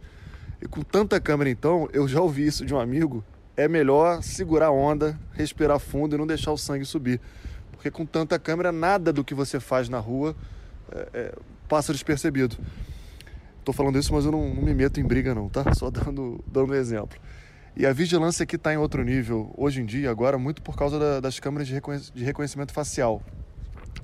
E 0.63 0.69
com 0.69 0.83
tanta 0.83 1.21
câmera 1.21 1.51
então, 1.51 1.89
eu 1.93 2.07
já 2.07 2.21
ouvi 2.21 2.47
isso 2.47 2.65
de 2.65 2.73
um 2.73 2.79
amigo, 2.79 3.25
é 3.57 3.67
melhor 3.67 4.23
segurar 4.23 4.67
a 4.67 4.71
onda, 4.71 5.19
respirar 5.33 5.81
fundo 5.81 6.15
e 6.15 6.19
não 6.19 6.29
deixar 6.29 6.53
o 6.53 6.57
sangue 6.57 6.85
subir. 6.85 7.21
Porque 7.73 7.91
com 7.91 8.07
tanta 8.07 8.39
câmera, 8.39 8.71
nada 8.71 9.13
do 9.13 9.25
que 9.25 9.35
você 9.35 9.59
faz 9.59 9.89
na 9.89 9.99
rua 9.99 10.37
é, 10.93 11.09
é, 11.13 11.35
passa 11.69 11.93
despercebido. 11.93 12.57
Estou 13.59 13.75
falando 13.75 13.99
isso, 13.99 14.15
mas 14.15 14.27
eu 14.27 14.31
não, 14.31 14.55
não, 14.55 14.63
me 14.63 14.75
meto 14.75 15.01
em 15.01 15.05
briga 15.05 15.35
não, 15.35 15.49
tá? 15.49 15.75
Só 15.75 15.91
dando, 15.91 16.39
dando 16.47 16.73
exemplo. 16.73 17.19
E 17.77 17.85
a 17.85 17.93
vigilância 17.93 18.45
aqui 18.45 18.55
está 18.55 18.73
em 18.73 18.77
outro 18.77 19.03
nível, 19.03 19.53
hoje 19.57 19.81
em 19.81 19.85
dia, 19.85 20.09
agora, 20.09 20.39
muito 20.39 20.63
por 20.63 20.77
causa 20.77 21.01
da, 21.01 21.19
das 21.19 21.41
câmeras 21.41 21.67
de, 21.67 21.75
de 22.15 22.25
reconhecimento 22.25 22.73
facial. 22.73 23.21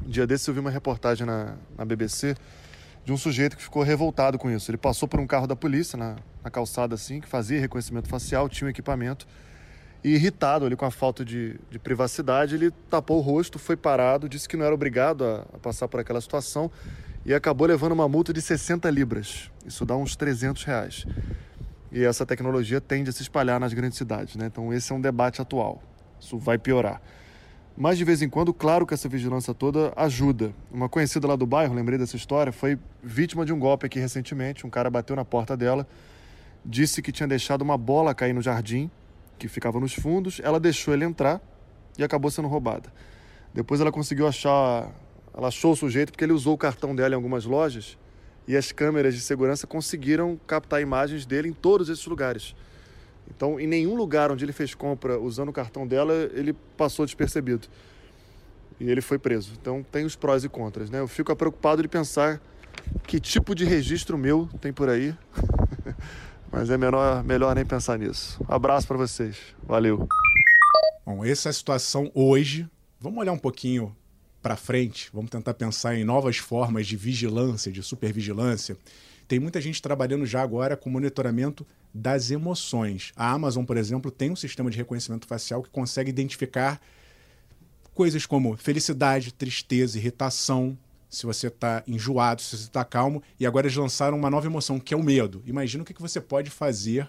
Um 0.02 0.08
dia 0.08 0.26
desses 0.26 0.46
eu 0.46 0.54
vi 0.54 0.60
uma 0.60 0.70
reportagem 0.70 1.26
na, 1.26 1.54
na 1.76 1.84
BBC 1.84 2.34
de 3.04 3.12
um 3.12 3.16
sujeito 3.16 3.56
que 3.56 3.62
ficou 3.62 3.82
revoltado 3.82 4.38
com 4.38 4.50
isso. 4.50 4.70
Ele 4.70 4.78
passou 4.78 5.06
por 5.06 5.20
um 5.20 5.26
carro 5.26 5.46
da 5.46 5.54
polícia 5.54 5.96
na, 5.96 6.16
na 6.42 6.50
calçada 6.50 6.94
assim, 6.94 7.20
que 7.20 7.28
fazia 7.28 7.60
reconhecimento 7.60 8.08
facial, 8.08 8.48
tinha 8.48 8.66
um 8.66 8.70
equipamento. 8.70 9.26
E 10.02 10.14
irritado 10.14 10.66
ali 10.66 10.76
com 10.76 10.84
a 10.84 10.90
falta 10.90 11.24
de, 11.24 11.58
de 11.70 11.78
privacidade, 11.78 12.54
ele 12.54 12.70
tapou 12.90 13.18
o 13.18 13.20
rosto, 13.20 13.58
foi 13.58 13.76
parado, 13.76 14.28
disse 14.28 14.48
que 14.48 14.56
não 14.56 14.64
era 14.64 14.74
obrigado 14.74 15.24
a, 15.24 15.46
a 15.54 15.58
passar 15.58 15.88
por 15.88 16.00
aquela 16.00 16.20
situação 16.20 16.70
e 17.24 17.32
acabou 17.32 17.66
levando 17.66 17.92
uma 17.92 18.08
multa 18.08 18.32
de 18.32 18.42
60 18.42 18.88
libras. 18.90 19.50
Isso 19.66 19.84
dá 19.86 19.96
uns 19.96 20.14
300 20.14 20.62
reais. 20.64 21.06
E 21.90 22.04
essa 22.04 22.26
tecnologia 22.26 22.80
tende 22.80 23.08
a 23.08 23.12
se 23.12 23.22
espalhar 23.22 23.58
nas 23.58 23.72
grandes 23.72 23.96
cidades, 23.96 24.36
né? 24.36 24.46
Então 24.46 24.72
esse 24.72 24.92
é 24.92 24.94
um 24.94 25.00
debate 25.00 25.40
atual. 25.40 25.82
Isso 26.20 26.38
vai 26.38 26.58
piorar. 26.58 27.00
Mas 27.76 27.98
de 27.98 28.04
vez 28.04 28.22
em 28.22 28.28
quando, 28.28 28.54
claro 28.54 28.86
que 28.86 28.94
essa 28.94 29.08
vigilância 29.08 29.52
toda 29.52 29.92
ajuda. 29.96 30.54
Uma 30.70 30.88
conhecida 30.88 31.26
lá 31.26 31.34
do 31.34 31.44
bairro, 31.44 31.74
lembrei 31.74 31.98
dessa 31.98 32.16
história, 32.16 32.52
foi 32.52 32.78
vítima 33.02 33.44
de 33.44 33.52
um 33.52 33.58
golpe 33.58 33.84
aqui 33.84 33.98
recentemente. 33.98 34.64
Um 34.64 34.70
cara 34.70 34.88
bateu 34.88 35.16
na 35.16 35.24
porta 35.24 35.56
dela, 35.56 35.86
disse 36.64 37.02
que 37.02 37.10
tinha 37.10 37.26
deixado 37.26 37.62
uma 37.62 37.76
bola 37.76 38.14
cair 38.14 38.32
no 38.32 38.40
jardim, 38.40 38.88
que 39.36 39.48
ficava 39.48 39.80
nos 39.80 39.92
fundos. 39.92 40.40
Ela 40.44 40.60
deixou 40.60 40.94
ele 40.94 41.04
entrar 41.04 41.40
e 41.98 42.04
acabou 42.04 42.30
sendo 42.30 42.46
roubada. 42.46 42.92
Depois 43.52 43.80
ela 43.80 43.90
conseguiu 43.90 44.28
achar, 44.28 44.92
ela 45.36 45.48
achou 45.48 45.72
o 45.72 45.76
sujeito 45.76 46.12
porque 46.12 46.24
ele 46.24 46.32
usou 46.32 46.54
o 46.54 46.58
cartão 46.58 46.94
dela 46.94 47.14
em 47.14 47.16
algumas 47.16 47.44
lojas 47.44 47.98
e 48.46 48.56
as 48.56 48.70
câmeras 48.70 49.14
de 49.14 49.20
segurança 49.20 49.66
conseguiram 49.66 50.38
captar 50.46 50.80
imagens 50.80 51.26
dele 51.26 51.48
em 51.48 51.52
todos 51.52 51.88
esses 51.88 52.06
lugares. 52.06 52.54
Então, 53.28 53.58
em 53.58 53.66
nenhum 53.66 53.94
lugar 53.94 54.30
onde 54.30 54.44
ele 54.44 54.52
fez 54.52 54.74
compra 54.74 55.18
usando 55.18 55.48
o 55.48 55.52
cartão 55.52 55.86
dela, 55.86 56.12
ele 56.32 56.52
passou 56.76 57.04
despercebido. 57.04 57.68
E 58.78 58.90
ele 58.90 59.00
foi 59.00 59.18
preso. 59.18 59.52
Então, 59.60 59.84
tem 59.90 60.04
os 60.04 60.16
prós 60.16 60.44
e 60.44 60.48
contras, 60.48 60.90
né? 60.90 61.00
Eu 61.00 61.08
fico 61.08 61.34
preocupado 61.34 61.82
de 61.82 61.88
pensar 61.88 62.40
que 63.06 63.20
tipo 63.20 63.54
de 63.54 63.64
registro 63.64 64.18
meu 64.18 64.48
tem 64.60 64.72
por 64.72 64.88
aí. 64.88 65.14
Mas 66.50 66.70
é 66.70 66.78
melhor, 66.78 67.24
melhor 67.24 67.54
nem 67.54 67.64
pensar 67.64 67.98
nisso. 67.98 68.40
Um 68.48 68.54
abraço 68.54 68.86
para 68.86 68.96
vocês. 68.96 69.36
Valeu. 69.62 70.06
Bom, 71.04 71.24
essa 71.24 71.48
é 71.48 71.50
a 71.50 71.52
situação 71.52 72.10
hoje. 72.14 72.68
Vamos 73.00 73.18
olhar 73.18 73.32
um 73.32 73.38
pouquinho 73.38 73.94
para 74.40 74.56
frente. 74.56 75.10
Vamos 75.12 75.30
tentar 75.30 75.54
pensar 75.54 75.96
em 75.96 76.04
novas 76.04 76.36
formas 76.36 76.86
de 76.86 76.96
vigilância, 76.96 77.72
de 77.72 77.82
supervigilância. 77.82 78.76
Tem 79.26 79.38
muita 79.38 79.60
gente 79.60 79.80
trabalhando 79.80 80.26
já 80.26 80.42
agora 80.42 80.76
com 80.76 80.90
monitoramento 80.90 81.66
das 81.92 82.30
emoções. 82.30 83.12
A 83.16 83.30
Amazon, 83.30 83.64
por 83.64 83.76
exemplo, 83.76 84.10
tem 84.10 84.30
um 84.30 84.36
sistema 84.36 84.70
de 84.70 84.76
reconhecimento 84.76 85.26
facial 85.26 85.62
que 85.62 85.70
consegue 85.70 86.10
identificar 86.10 86.80
coisas 87.94 88.26
como 88.26 88.56
felicidade, 88.56 89.32
tristeza, 89.32 89.98
irritação, 89.98 90.76
se 91.08 91.24
você 91.24 91.46
está 91.46 91.82
enjoado, 91.86 92.42
se 92.42 92.56
você 92.56 92.64
está 92.64 92.84
calmo. 92.84 93.22
E 93.38 93.46
agora 93.46 93.66
eles 93.66 93.76
lançaram 93.76 94.18
uma 94.18 94.28
nova 94.28 94.46
emoção, 94.46 94.80
que 94.80 94.92
é 94.92 94.96
o 94.96 95.02
medo. 95.02 95.42
Imagina 95.46 95.82
o 95.82 95.86
que 95.86 96.00
você 96.00 96.20
pode 96.20 96.50
fazer 96.50 97.08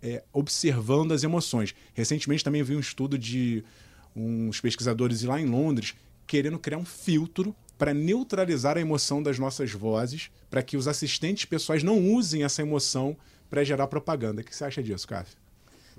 é, 0.00 0.22
observando 0.32 1.12
as 1.12 1.24
emoções. 1.24 1.74
Recentemente 1.92 2.44
também 2.44 2.62
vi 2.62 2.76
um 2.76 2.80
estudo 2.80 3.18
de 3.18 3.64
uns 4.14 4.60
pesquisadores 4.60 5.22
lá 5.24 5.40
em 5.40 5.46
Londres 5.46 5.94
querendo 6.26 6.58
criar 6.58 6.78
um 6.78 6.84
filtro 6.84 7.54
para 7.76 7.94
neutralizar 7.94 8.76
a 8.76 8.80
emoção 8.80 9.22
das 9.22 9.38
nossas 9.38 9.72
vozes, 9.72 10.30
para 10.48 10.62
que 10.62 10.76
os 10.76 10.86
assistentes 10.86 11.44
pessoais 11.44 11.82
não 11.82 11.98
usem 12.12 12.44
essa 12.44 12.62
emoção 12.62 13.16
para 13.50 13.64
gerar 13.64 13.86
propaganda. 13.86 14.40
O 14.40 14.44
que 14.44 14.54
você 14.54 14.64
acha 14.64 14.82
disso, 14.82 15.06
Caf? 15.06 15.36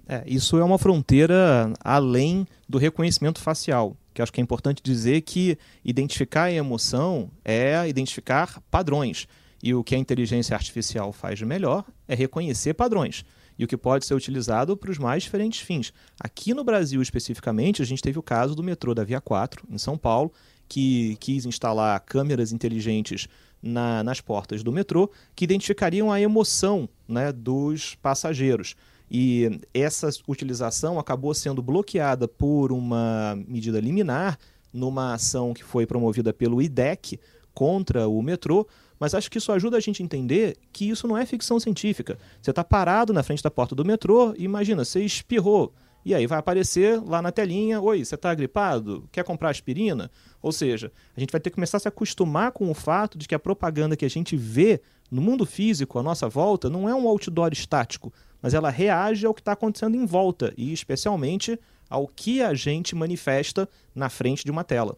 É, 0.08 0.24
isso 0.28 0.58
é 0.58 0.64
uma 0.64 0.78
fronteira 0.78 1.74
além 1.80 2.48
do 2.70 2.78
reconhecimento 2.78 3.40
facial, 3.40 3.98
que 4.14 4.22
acho 4.22 4.32
que 4.32 4.40
é 4.40 4.44
importante 4.44 4.82
dizer 4.84 5.22
que 5.22 5.58
identificar 5.84 6.44
a 6.44 6.52
emoção 6.52 7.32
é 7.44 7.88
identificar 7.88 8.62
padrões. 8.70 9.28
E 9.64 9.74
o 9.74 9.84
que 9.84 9.96
a 9.96 9.98
inteligência 9.98 10.56
artificial 10.56 11.12
faz 11.12 11.40
de 11.40 11.46
melhor 11.46 11.84
é 12.08 12.14
reconhecer 12.14 12.76
padrões. 12.76 13.26
E 13.58 13.64
o 13.64 13.68
que 13.68 13.78
pode 13.78 14.06
ser 14.06 14.14
utilizado 14.14 14.78
para 14.78 14.92
os 14.92 15.00
mais 15.00 15.24
diferentes 15.24 15.62
fins. 15.62 15.92
Aqui 16.20 16.54
no 16.54 16.64
Brasil, 16.64 17.02
especificamente, 17.02 17.82
a 17.82 17.86
gente 17.86 18.02
teve 18.02 18.20
o 18.20 18.24
caso 18.24 18.54
do 18.54 18.62
metrô 18.62 18.94
da 18.94 19.04
Via 19.04 19.22
4, 19.22 19.66
em 19.72 19.78
São 19.78 19.98
Paulo, 19.98 20.32
que 20.68 21.16
quis 21.18 21.46
instalar 21.46 22.00
câmeras 22.02 22.52
inteligentes 22.52 23.28
na, 23.62 24.04
nas 24.04 24.22
portas 24.22 24.64
do 24.64 24.72
metrô 24.72 25.10
que 25.36 25.44
identificariam 25.44 26.12
a 26.12 26.22
emoção 26.22 26.88
né, 27.08 27.32
dos 27.32 27.96
passageiros. 27.96 28.76
E 29.10 29.60
essa 29.74 30.10
utilização 30.28 31.00
acabou 31.00 31.34
sendo 31.34 31.62
bloqueada 31.62 32.28
por 32.28 32.72
uma 32.72 33.38
medida 33.48 33.80
liminar 33.80 34.38
numa 34.74 35.14
ação 35.14 35.54
que 35.54 35.64
foi 35.64 35.86
promovida 35.86 36.34
pelo 36.34 36.62
IDEC 36.62 37.20
contra 37.54 38.08
o 38.08 38.22
metrô, 38.22 38.68
mas 39.00 39.14
acho 39.14 39.32
que 39.32 39.38
isso 39.38 39.52
ajuda 39.52 39.78
a 39.78 39.80
gente 39.80 40.02
a 40.02 40.06
entender 40.06 40.58
que 40.72 40.90
isso 40.90 41.08
não 41.08 41.18
é 41.18 41.26
ficção 41.26 41.60
científica. 41.60 42.18
Você 42.42 42.50
está 42.50 42.64
parado 42.64 43.14
na 43.14 43.24
frente 43.24 43.44
da 43.44 43.52
porta 43.52 43.76
do 43.76 43.86
metrô 43.86 44.34
e 44.38 44.44
imagina, 44.44 44.84
você 44.84 45.02
espirrou. 45.02 45.74
E 46.06 46.14
aí 46.14 46.28
vai 46.28 46.38
aparecer 46.38 47.02
lá 47.04 47.20
na 47.20 47.32
telinha: 47.32 47.82
Oi, 47.82 48.06
você 48.06 48.14
está 48.14 48.34
gripado? 48.36 49.10
Quer 49.12 49.24
comprar 49.24 49.50
aspirina? 49.50 50.12
Ou 50.40 50.52
seja, 50.52 50.92
a 51.18 51.20
gente 51.20 51.32
vai 51.32 51.42
ter 51.42 51.50
que 51.50 51.56
começar 51.56 51.78
a 51.78 51.80
se 51.80 51.88
acostumar 51.88 52.52
com 52.52 52.70
o 52.70 52.76
fato 52.76 53.18
de 53.18 53.28
que 53.28 53.34
a 53.34 53.40
propaganda 53.40 53.98
que 53.98 54.06
a 54.06 54.10
gente 54.10 54.38
vê 54.38 54.80
no 55.10 55.20
mundo 55.20 55.46
físico 55.46 55.98
à 55.98 56.04
nossa 56.04 56.30
volta 56.30 56.70
não 56.70 56.88
é 56.88 56.94
um 56.94 57.08
outdoor 57.08 57.52
estático, 57.52 58.14
mas 58.40 58.54
ela 58.54 58.70
reage 58.70 59.26
ao 59.26 59.34
que 59.34 59.42
está 59.42 59.54
acontecendo 59.54 59.96
em 59.96 60.06
volta 60.06 60.54
e, 60.56 60.72
especialmente, 60.72 61.60
ao 61.90 62.08
que 62.08 62.42
a 62.42 62.54
gente 62.54 62.96
manifesta 62.96 63.68
na 63.94 64.08
frente 64.08 64.46
de 64.46 64.52
uma 64.52 64.64
tela. 64.64 64.96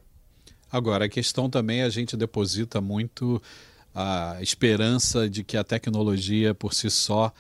Agora, 0.69 1.05
a 1.05 1.09
questão 1.09 1.49
também 1.49 1.79
é 1.79 1.83
a 1.83 1.89
gente 1.89 2.17
deposita 2.17 2.81
muito 2.81 3.41
a 3.95 4.37
esperança 4.41 5.29
de 5.29 5.43
que 5.43 5.55
a 5.55 5.63
tecnologia 5.63 6.53
por 6.53 6.73
si 6.73 6.89
só 6.89 7.31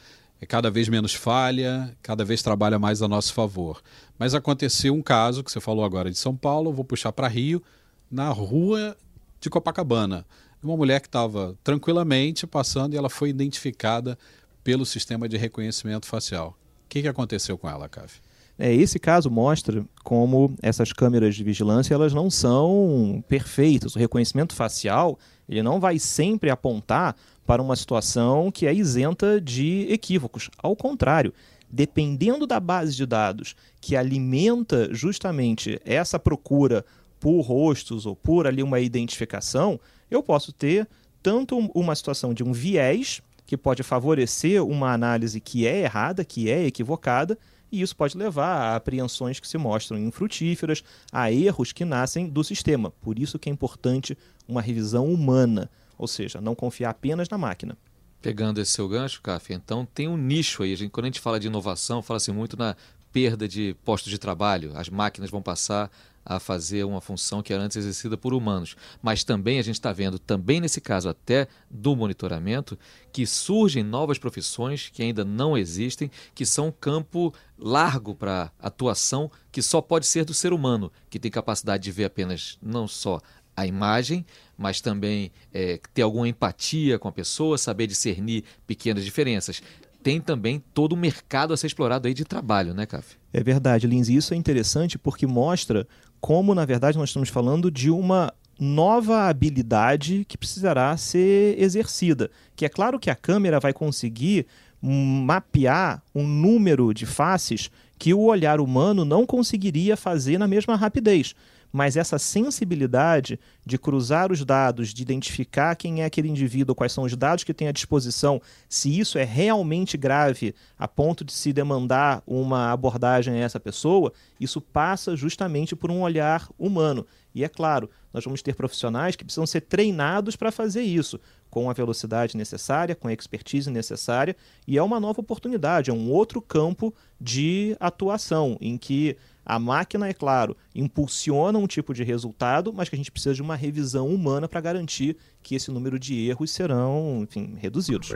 cada 0.45 0.69
vez 0.69 0.87
menos 0.87 1.13
falha, 1.13 1.95
cada 2.01 2.23
vez 2.23 2.41
trabalha 2.41 2.77
mais 2.77 3.01
a 3.01 3.07
nosso 3.07 3.33
favor. 3.33 3.81
Mas 4.19 4.35
aconteceu 4.35 4.93
um 4.93 5.01
caso 5.01 5.43
que 5.43 5.51
você 5.51 5.59
falou 5.59 5.83
agora 5.83 6.11
de 6.11 6.17
São 6.17 6.35
Paulo, 6.35 6.71
vou 6.71 6.85
puxar 6.85 7.11
para 7.11 7.27
Rio, 7.27 7.63
na 8.09 8.29
rua 8.29 8.95
de 9.39 9.49
Copacabana. 9.49 10.25
Uma 10.61 10.77
mulher 10.77 11.01
que 11.01 11.07
estava 11.07 11.55
tranquilamente 11.63 12.45
passando 12.45 12.93
e 12.93 12.97
ela 12.97 13.09
foi 13.09 13.29
identificada 13.29 14.17
pelo 14.63 14.85
sistema 14.85 15.27
de 15.27 15.37
reconhecimento 15.37 16.05
facial. 16.05 16.57
O 16.85 16.89
que, 16.89 17.01
que 17.01 17.07
aconteceu 17.07 17.57
com 17.57 17.69
ela, 17.69 17.87
Cave? 17.87 18.13
É, 18.59 18.73
esse 18.73 18.97
caso 18.97 19.29
mostra 19.29 19.85
como 20.03 20.55
essas 20.61 20.91
câmeras 20.91 21.35
de 21.35 21.43
vigilância 21.43 21.93
elas 21.93 22.13
não 22.13 22.29
são 22.29 23.23
perfeitas. 23.27 23.95
O 23.95 23.99
reconhecimento 23.99 24.55
facial 24.55 25.17
ele 25.47 25.61
não 25.61 25.79
vai 25.79 25.99
sempre 25.99 26.49
apontar 26.49 27.15
para 27.47 27.61
uma 27.61 27.77
situação 27.77 28.51
que 28.51 28.67
é 28.67 28.73
isenta 28.73 29.39
de 29.39 29.87
equívocos. 29.89 30.49
Ao 30.57 30.75
contrário, 30.75 31.33
dependendo 31.69 32.45
da 32.45 32.59
base 32.59 32.93
de 32.93 33.05
dados 33.05 33.55
que 33.79 33.95
alimenta 33.95 34.93
justamente 34.93 35.81
essa 35.85 36.19
procura 36.19 36.85
por 37.21 37.39
rostos 37.39 38.05
ou 38.05 38.17
por 38.17 38.45
ali 38.45 38.61
uma 38.61 38.81
identificação, 38.81 39.79
eu 40.11 40.21
posso 40.21 40.51
ter 40.51 40.87
tanto 41.23 41.57
uma 41.73 41.95
situação 41.95 42.33
de 42.33 42.43
um 42.43 42.51
viés 42.51 43.21
que 43.45 43.55
pode 43.55 43.81
favorecer 43.81 44.61
uma 44.61 44.91
análise 44.91 45.39
que 45.39 45.65
é 45.65 45.83
errada, 45.83 46.25
que 46.25 46.51
é 46.51 46.65
equivocada, 46.65 47.37
e 47.71 47.81
isso 47.81 47.95
pode 47.95 48.17
levar 48.17 48.57
a 48.57 48.75
apreensões 48.75 49.39
que 49.39 49.47
se 49.47 49.57
mostram 49.57 49.97
infrutíferas, 49.97 50.83
a 51.13 51.31
erros 51.31 51.71
que 51.71 51.85
nascem 51.85 52.27
do 52.27 52.43
sistema. 52.43 52.91
Por 53.01 53.17
isso 53.17 53.39
que 53.39 53.49
é 53.49 53.51
importante 53.51 54.17
uma 54.47 54.61
revisão 54.61 55.05
humana, 55.11 55.69
ou 55.97 56.07
seja, 56.07 56.39
não 56.39 56.55
confiar 56.55 56.91
apenas 56.91 57.29
na 57.29 57.37
máquina. 57.37 57.77
Pegando 58.21 58.59
esse 58.59 58.71
seu 58.71 58.87
gancho, 58.87 59.21
Café, 59.21 59.53
então 59.53 59.85
tem 59.85 60.07
um 60.07 60.17
nicho 60.17 60.63
aí. 60.63 60.73
A 60.73 60.77
gente, 60.77 60.91
quando 60.91 61.05
a 61.05 61.09
gente 61.09 61.19
fala 61.19 61.39
de 61.39 61.47
inovação, 61.47 62.01
fala-se 62.01 62.31
muito 62.31 62.57
na 62.57 62.75
perda 63.11 63.47
de 63.47 63.75
postos 63.85 64.11
de 64.11 64.17
trabalho. 64.17 64.71
As 64.75 64.89
máquinas 64.89 65.29
vão 65.29 65.41
passar 65.41 65.89
a 66.29 66.39
fazer 66.39 66.83
uma 66.83 66.99
função 66.99 67.41
que 67.41 67.53
era 67.53 67.63
antes 67.63 67.77
exercida 67.77 68.17
por 68.17 68.33
humanos. 68.33 68.75
Mas 69.01 69.23
também 69.23 69.59
a 69.59 69.61
gente 69.61 69.75
está 69.75 69.93
vendo, 69.93 70.19
também 70.19 70.59
nesse 70.59 70.81
caso 70.81 71.07
até 71.07 71.47
do 71.71 71.95
monitoramento, 71.95 72.77
que 73.13 73.25
surgem 73.25 73.81
novas 73.81 74.17
profissões 74.17 74.89
que 74.89 75.01
ainda 75.01 75.23
não 75.23 75.57
existem, 75.57 76.11
que 76.35 76.45
são 76.45 76.67
um 76.67 76.71
campo 76.71 77.33
largo 77.57 78.13
para 78.13 78.51
atuação 78.59 79.31
que 79.51 79.61
só 79.61 79.81
pode 79.81 80.05
ser 80.05 80.25
do 80.25 80.33
ser 80.33 80.51
humano, 80.51 80.91
que 81.09 81.17
tem 81.17 81.31
capacidade 81.31 81.83
de 81.83 81.91
ver 81.93 82.05
apenas 82.05 82.57
não 82.61 82.87
só 82.89 83.21
a 83.55 83.65
imagem, 83.65 84.25
mas 84.57 84.81
também 84.81 85.31
é, 85.53 85.79
ter 85.93 86.01
alguma 86.01 86.27
empatia 86.27 86.97
com 86.97 87.07
a 87.07 87.11
pessoa, 87.11 87.57
saber 87.57 87.87
discernir 87.87 88.43
pequenas 88.65 89.05
diferenças 89.05 89.61
tem 90.07 90.21
também 90.21 90.63
todo 90.73 90.93
o 90.93 90.97
mercado 90.97 91.53
a 91.53 91.57
ser 91.57 91.67
explorado 91.67 92.07
aí 92.07 92.13
de 92.13 92.23
trabalho, 92.23 92.73
né, 92.73 92.85
Caf? 92.85 93.17
É 93.33 93.43
verdade, 93.43 93.87
Lins. 93.87 94.07
Isso 94.07 94.33
é 94.33 94.37
interessante 94.37 94.97
porque 94.97 95.27
mostra 95.27 95.85
como, 96.21 96.55
na 96.55 96.63
verdade, 96.63 96.97
nós 96.97 97.09
estamos 97.09 97.27
falando 97.27 97.69
de 97.69 97.89
uma 97.89 98.33
nova 98.57 99.27
habilidade 99.27 100.25
que 100.25 100.37
precisará 100.37 100.95
ser 100.95 101.61
exercida. 101.61 102.31
Que 102.55 102.65
é 102.65 102.69
claro 102.69 102.99
que 102.99 103.09
a 103.09 103.15
câmera 103.15 103.59
vai 103.59 103.73
conseguir 103.73 104.47
mapear 104.81 106.01
um 106.15 106.25
número 106.25 106.93
de 106.93 107.05
faces 107.05 107.69
que 107.99 108.13
o 108.13 108.21
olhar 108.21 108.61
humano 108.61 109.03
não 109.03 109.25
conseguiria 109.25 109.97
fazer 109.97 110.37
na 110.37 110.47
mesma 110.47 110.75
rapidez 110.75 111.33
mas 111.71 111.97
essa 111.97 112.17
sensibilidade 112.17 113.39
de 113.65 113.77
cruzar 113.77 114.31
os 114.31 114.43
dados, 114.43 114.93
de 114.93 115.01
identificar 115.01 115.75
quem 115.75 116.01
é 116.01 116.05
aquele 116.05 116.29
indivíduo, 116.29 116.75
quais 116.75 116.91
são 116.91 117.03
os 117.03 117.15
dados 117.15 117.43
que 117.43 117.53
tem 117.53 117.67
à 117.67 117.71
disposição, 117.71 118.41
se 118.69 118.97
isso 118.97 119.17
é 119.17 119.23
realmente 119.23 119.97
grave 119.97 120.55
a 120.77 120.87
ponto 120.87 121.23
de 121.23 121.33
se 121.33 121.51
demandar 121.51 122.23
uma 122.25 122.71
abordagem 122.71 123.33
a 123.35 123.37
essa 123.37 123.59
pessoa, 123.59 124.13
isso 124.39 124.61
passa 124.61 125.15
justamente 125.15 125.75
por 125.75 125.91
um 125.91 126.01
olhar 126.01 126.49
humano. 126.57 127.05
E 127.33 127.43
é 127.43 127.49
claro, 127.49 127.89
nós 128.13 128.23
vamos 128.23 128.41
ter 128.41 128.55
profissionais 128.55 129.15
que 129.15 129.23
precisam 129.23 129.45
ser 129.45 129.61
treinados 129.61 130.35
para 130.35 130.51
fazer 130.51 130.81
isso, 130.81 131.19
com 131.57 131.71
a 131.71 131.73
velocidade 131.73 132.37
necessária, 132.37 132.93
com 132.93 133.07
a 133.07 133.13
expertise 133.13 133.67
necessária, 133.71 134.35
e 134.67 134.77
é 134.77 134.83
uma 134.83 134.99
nova 134.99 135.21
oportunidade, 135.21 135.89
é 135.89 135.93
um 135.93 136.11
outro 136.11 136.39
campo 136.39 136.93
de 137.19 137.75
atuação 137.79 138.55
em 138.61 138.77
que 138.77 139.17
a 139.43 139.57
máquina, 139.57 140.07
é 140.07 140.13
claro, 140.13 140.55
impulsiona 140.75 141.57
um 141.57 141.65
tipo 141.65 141.95
de 141.95 142.03
resultado, 142.03 142.71
mas 142.71 142.89
que 142.89 142.95
a 142.95 142.97
gente 142.99 143.11
precisa 143.11 143.33
de 143.33 143.41
uma 143.41 143.55
revisão 143.55 144.07
humana 144.07 144.47
para 144.47 144.61
garantir 144.61 145.17
que 145.41 145.55
esse 145.55 145.71
número 145.71 145.97
de 145.97 146.27
erros 146.27 146.51
serão, 146.51 147.21
enfim, 147.23 147.55
reduzidos. 147.57 148.11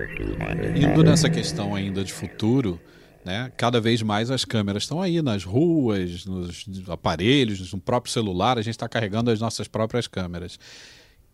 Indo 0.75 1.03
nessa 1.03 1.27
questão 1.27 1.73
ainda 1.73 2.03
de 2.03 2.13
futuro, 2.13 2.79
né, 3.25 3.51
cada 3.57 3.81
vez 3.81 4.03
mais 4.03 4.29
as 4.29 4.45
câmeras 4.45 4.83
estão 4.83 5.01
aí 5.01 5.19
nas 5.19 5.43
ruas, 5.43 6.27
nos 6.27 6.63
aparelhos, 6.89 7.73
no 7.73 7.81
próprio 7.81 8.13
celular, 8.13 8.59
a 8.59 8.61
gente 8.61 8.75
está 8.75 8.87
carregando 8.87 9.31
as 9.31 9.39
nossas 9.39 9.67
próprias 9.67 10.05
câmeras 10.05 10.59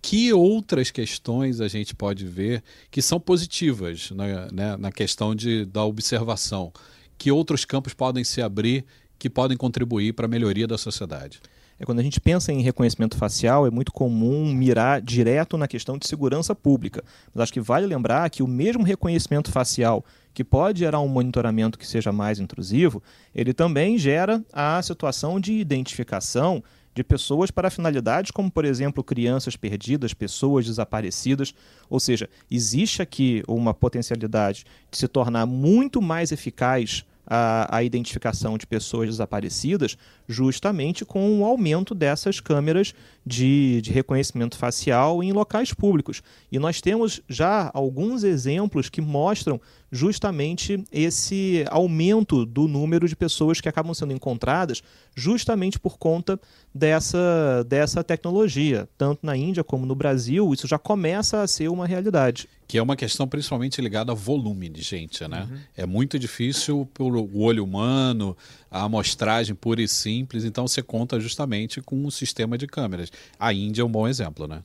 que 0.02 0.32
outras 0.34 0.92
questões 0.92 1.60
a 1.60 1.68
gente 1.68 1.96
pode 1.96 2.26
ver 2.26 2.64
que 2.90 3.02
são 3.02 3.20
positivas 3.20 4.12
né, 4.12 4.48
né, 4.52 4.78
na 4.78 4.92
questão 4.92 5.36
de, 5.36 5.66
da 5.66 5.84
observação? 5.84 6.72
Que 7.18 7.32
outros 7.32 7.66
campos 7.66 7.94
podem 7.94 8.24
se 8.24 8.42
abrir 8.42 8.86
que 9.20 9.30
podem 9.30 9.58
contribuir 9.58 10.14
para 10.14 10.26
a 10.26 10.30
melhoria 10.30 10.68
da 10.68 10.78
sociedade. 10.78 11.42
É 11.80 11.86
quando 11.86 12.00
a 12.00 12.04
gente 12.04 12.20
pensa 12.20 12.52
em 12.52 12.62
reconhecimento 12.62 13.16
facial, 13.16 13.68
é 13.68 13.70
muito 13.70 13.92
comum 13.92 14.52
mirar 14.52 15.00
direto 15.00 15.58
na 15.58 15.68
questão 15.68 15.98
de 15.98 16.08
segurança 16.08 16.56
pública. 16.56 17.04
Mas 17.34 17.44
acho 17.44 17.54
que 17.54 17.62
vale 17.62 17.86
lembrar 17.86 18.30
que 18.32 18.42
o 18.42 18.48
mesmo 18.48 18.84
reconhecimento 18.84 19.52
facial 19.52 20.04
que 20.34 20.44
pode 20.44 20.80
gerar 20.80 21.00
um 21.00 21.08
monitoramento 21.08 21.78
que 21.78 21.88
seja 21.88 22.12
mais 22.12 22.40
intrusivo, 22.40 23.02
ele 23.34 23.54
também 23.54 23.98
gera 23.98 24.44
a 24.52 24.82
situação 24.82 25.40
de 25.40 25.54
identificação 25.54 26.64
de 26.98 27.04
pessoas 27.04 27.52
para 27.52 27.70
finalidades 27.70 28.32
como, 28.32 28.50
por 28.50 28.66
exemplo, 28.66 29.04
crianças 29.04 29.56
perdidas, 29.56 30.14
pessoas 30.14 30.66
desaparecidas. 30.66 31.54
Ou 31.90 32.00
seja, 32.00 32.28
existe 32.50 33.02
aqui 33.02 33.44
uma 33.48 33.74
potencialidade 33.74 34.66
de 34.90 34.98
se 34.98 35.08
tornar 35.08 35.46
muito 35.46 36.02
mais 36.02 36.32
eficaz 36.32 37.06
a, 37.30 37.78
a, 37.78 37.84
identificação 37.84 38.58
de 38.58 38.66
pessoas 38.66 39.10
desaparecidas 39.10 39.98
justamente 40.30 41.04
com 41.04 41.42
o 41.42 41.46
aumento 41.46 41.94
dessas 41.94 42.40
câmeras 42.40 42.96
de, 43.26 43.82
de 43.82 43.92
reconhecimento 43.92 44.58
facial 44.58 45.22
em 45.22 45.34
locais 45.34 45.74
públicos. 45.74 46.24
E 46.50 46.58
nós 46.58 46.80
temos 46.80 47.22
já 47.28 47.70
alguns 47.74 48.24
exemplos 48.24 48.90
que 48.90 49.02
mostram 49.02 49.60
justamente 49.92 50.84
esse 50.92 51.66
aumento 51.70 52.46
do 52.46 52.68
número 52.68 53.08
de 53.08 53.16
pessoas 53.16 53.62
que 53.62 53.70
acabam 53.70 53.94
sendo 53.94 54.14
encontradas 54.14 54.84
justamente 55.16 55.80
por 55.80 55.98
conta 55.98 56.40
dessa, 56.74 57.64
dessa 57.68 58.04
tecnologia. 58.04 58.88
Tanto 58.98 59.26
na 59.26 59.36
Índia 59.36 59.64
como 59.64 59.86
no 59.86 59.96
Brasil, 59.96 60.54
isso 60.54 60.68
já 60.68 60.78
começa 60.78 61.42
a 61.42 61.48
ser 61.48 61.70
uma 61.70 61.88
realidade. 61.88 62.48
Que 62.68 62.78
é 62.78 62.82
uma 62.82 62.98
questão 62.98 63.28
principalmente 63.28 63.82
ligada 63.82 64.12
ao 64.12 64.16
volume 64.16 64.68
de 64.68 64.82
gente, 64.82 65.26
né? 65.28 65.48
Uhum. 65.50 65.58
É 65.76 65.86
muito 65.86 66.20
difícil 66.20 66.88
pelo 66.94 67.30
olho 67.40 67.64
humano, 67.64 68.36
a 68.70 68.84
amostragem 68.84 69.56
pura 69.56 69.82
e 69.82 69.88
simples, 69.88 70.44
então 70.44 70.68
você 70.68 70.84
conta 70.84 71.20
justamente 71.20 71.82
com 71.82 71.96
um 71.96 72.12
sistema 72.12 72.58
de 72.58 72.68
câmeras. 72.68 73.12
A 73.40 73.54
Índia 73.54 73.82
é 73.82 73.86
um 73.86 73.92
bom 73.92 74.08
exemplo, 74.08 74.48
né? 74.48 74.62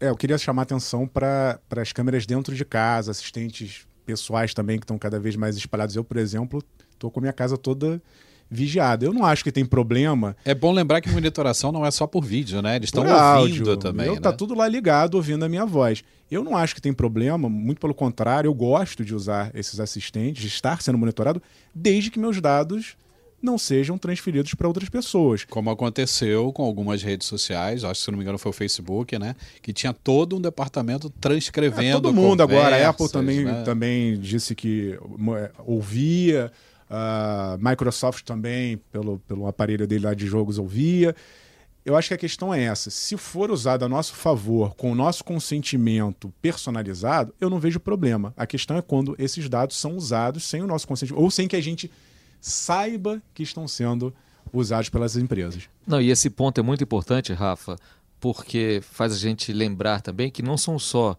É, 0.00 0.08
eu 0.08 0.16
queria 0.16 0.36
chamar 0.36 0.62
atenção 0.62 1.06
para 1.06 1.60
as 1.76 1.92
câmeras 1.92 2.26
dentro 2.26 2.56
de 2.56 2.64
casa, 2.64 3.12
assistentes 3.12 3.86
pessoais 4.04 4.52
também 4.54 4.78
que 4.78 4.84
estão 4.84 4.98
cada 4.98 5.18
vez 5.18 5.36
mais 5.36 5.56
espalhados. 5.56 5.96
Eu, 5.96 6.04
por 6.04 6.16
exemplo, 6.16 6.62
estou 6.92 7.10
com 7.10 7.20
a 7.20 7.22
minha 7.22 7.32
casa 7.32 7.56
toda 7.56 8.00
vigiada. 8.52 9.06
Eu 9.06 9.14
não 9.14 9.24
acho 9.24 9.42
que 9.42 9.50
tem 9.50 9.64
problema. 9.64 10.36
É 10.44 10.54
bom 10.54 10.72
lembrar 10.72 11.00
que 11.00 11.08
monitoração 11.08 11.72
não 11.72 11.86
é 11.86 11.90
só 11.90 12.06
por 12.06 12.22
vídeo, 12.22 12.60
né? 12.60 12.76
Eles 12.76 12.88
estão 12.88 13.02
ouvindo 13.02 13.18
áudio. 13.18 13.76
também. 13.78 14.06
Eu, 14.06 14.14
né? 14.14 14.20
Tá 14.20 14.30
tudo 14.32 14.54
lá 14.54 14.68
ligado, 14.68 15.14
ouvindo 15.14 15.42
a 15.44 15.48
minha 15.48 15.64
voz. 15.64 16.04
Eu 16.30 16.44
não 16.44 16.56
acho 16.56 16.74
que 16.74 16.80
tem 16.80 16.92
problema, 16.92 17.48
muito 17.48 17.80
pelo 17.80 17.94
contrário, 17.94 18.48
eu 18.48 18.54
gosto 18.54 19.04
de 19.04 19.14
usar 19.14 19.50
esses 19.54 19.80
assistentes, 19.80 20.42
de 20.42 20.48
estar 20.48 20.82
sendo 20.82 20.98
monitorado, 20.98 21.42
desde 21.74 22.10
que 22.10 22.18
meus 22.18 22.40
dados 22.40 22.96
não 23.42 23.58
sejam 23.58 23.98
transferidos 23.98 24.54
para 24.54 24.68
outras 24.68 24.88
pessoas. 24.88 25.44
Como 25.44 25.68
aconteceu 25.68 26.52
com 26.52 26.62
algumas 26.62 27.02
redes 27.02 27.26
sociais, 27.26 27.82
acho 27.82 28.00
que 28.00 28.04
se 28.04 28.10
não 28.10 28.18
me 28.18 28.22
engano 28.22 28.38
foi 28.38 28.50
o 28.50 28.54
Facebook, 28.54 29.18
né? 29.18 29.34
Que 29.60 29.72
tinha 29.72 29.92
todo 29.92 30.36
um 30.36 30.40
departamento 30.40 31.10
transcrevendo. 31.10 31.82
É, 31.82 31.92
todo 32.00 32.14
mundo 32.14 32.42
agora. 32.42 32.76
A 32.76 32.88
Apple 32.90 33.10
também, 33.10 33.44
né? 33.44 33.62
também 33.64 34.18
disse 34.18 34.54
que 34.54 34.98
é, 35.36 35.50
ouvia. 35.66 36.52
A 36.88 37.56
Microsoft 37.58 38.22
também, 38.22 38.76
pelo, 38.76 39.18
pelo 39.20 39.46
aparelho 39.46 39.86
dele 39.86 40.04
lá 40.04 40.14
de 40.14 40.26
jogos, 40.26 40.58
ouvia. 40.58 41.16
Eu 41.84 41.96
acho 41.96 42.08
que 42.08 42.14
a 42.14 42.18
questão 42.18 42.54
é 42.54 42.62
essa. 42.62 42.90
Se 42.90 43.16
for 43.16 43.50
usado 43.50 43.84
a 43.84 43.88
nosso 43.88 44.14
favor, 44.14 44.74
com 44.76 44.92
o 44.92 44.94
nosso 44.94 45.24
consentimento 45.24 46.32
personalizado, 46.40 47.34
eu 47.40 47.50
não 47.50 47.58
vejo 47.58 47.80
problema. 47.80 48.32
A 48.36 48.46
questão 48.46 48.76
é 48.76 48.82
quando 48.82 49.16
esses 49.18 49.48
dados 49.48 49.76
são 49.78 49.96
usados 49.96 50.44
sem 50.44 50.62
o 50.62 50.66
nosso 50.66 50.86
consentimento, 50.86 51.20
ou 51.20 51.30
sem 51.30 51.48
que 51.48 51.56
a 51.56 51.60
gente 51.60 51.90
saiba 52.42 53.22
que 53.32 53.42
estão 53.42 53.66
sendo 53.68 54.12
usados 54.52 54.90
pelas 54.90 55.16
empresas. 55.16 55.68
Não, 55.86 56.00
e 56.00 56.10
esse 56.10 56.28
ponto 56.28 56.58
é 56.58 56.62
muito 56.62 56.84
importante, 56.84 57.32
Rafa, 57.32 57.76
porque 58.20 58.80
faz 58.82 59.12
a 59.14 59.16
gente 59.16 59.52
lembrar 59.52 60.02
também 60.02 60.30
que 60.30 60.42
não 60.42 60.58
são 60.58 60.78
só 60.78 61.16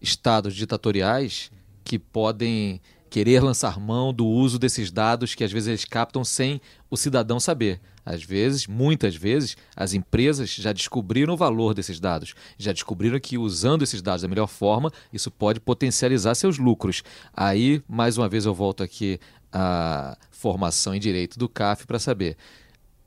estados 0.00 0.54
ditatoriais 0.54 1.50
que 1.82 1.98
podem 1.98 2.80
querer 3.08 3.40
lançar 3.40 3.80
mão 3.80 4.12
do 4.12 4.26
uso 4.26 4.58
desses 4.58 4.90
dados 4.90 5.34
que 5.34 5.42
às 5.42 5.50
vezes 5.50 5.68
eles 5.68 5.84
captam 5.84 6.22
sem 6.22 6.60
o 6.90 6.96
cidadão 6.96 7.40
saber. 7.40 7.80
Às 8.04 8.22
vezes, 8.22 8.68
muitas 8.68 9.16
vezes, 9.16 9.56
as 9.74 9.92
empresas 9.92 10.54
já 10.54 10.72
descobriram 10.72 11.34
o 11.34 11.36
valor 11.36 11.74
desses 11.74 11.98
dados, 11.98 12.34
já 12.56 12.72
descobriram 12.72 13.18
que 13.18 13.36
usando 13.36 13.82
esses 13.82 14.00
dados 14.00 14.22
da 14.22 14.28
melhor 14.28 14.46
forma, 14.46 14.92
isso 15.12 15.28
pode 15.28 15.58
potencializar 15.58 16.36
seus 16.36 16.56
lucros. 16.56 17.02
Aí, 17.34 17.82
mais 17.88 18.16
uma 18.16 18.28
vez, 18.28 18.46
eu 18.46 18.54
volto 18.54 18.84
aqui 18.84 19.18
à 19.58 20.18
formação 20.30 20.94
em 20.94 21.00
direito 21.00 21.38
do 21.38 21.48
CAF 21.48 21.86
para 21.86 21.98
saber: 21.98 22.36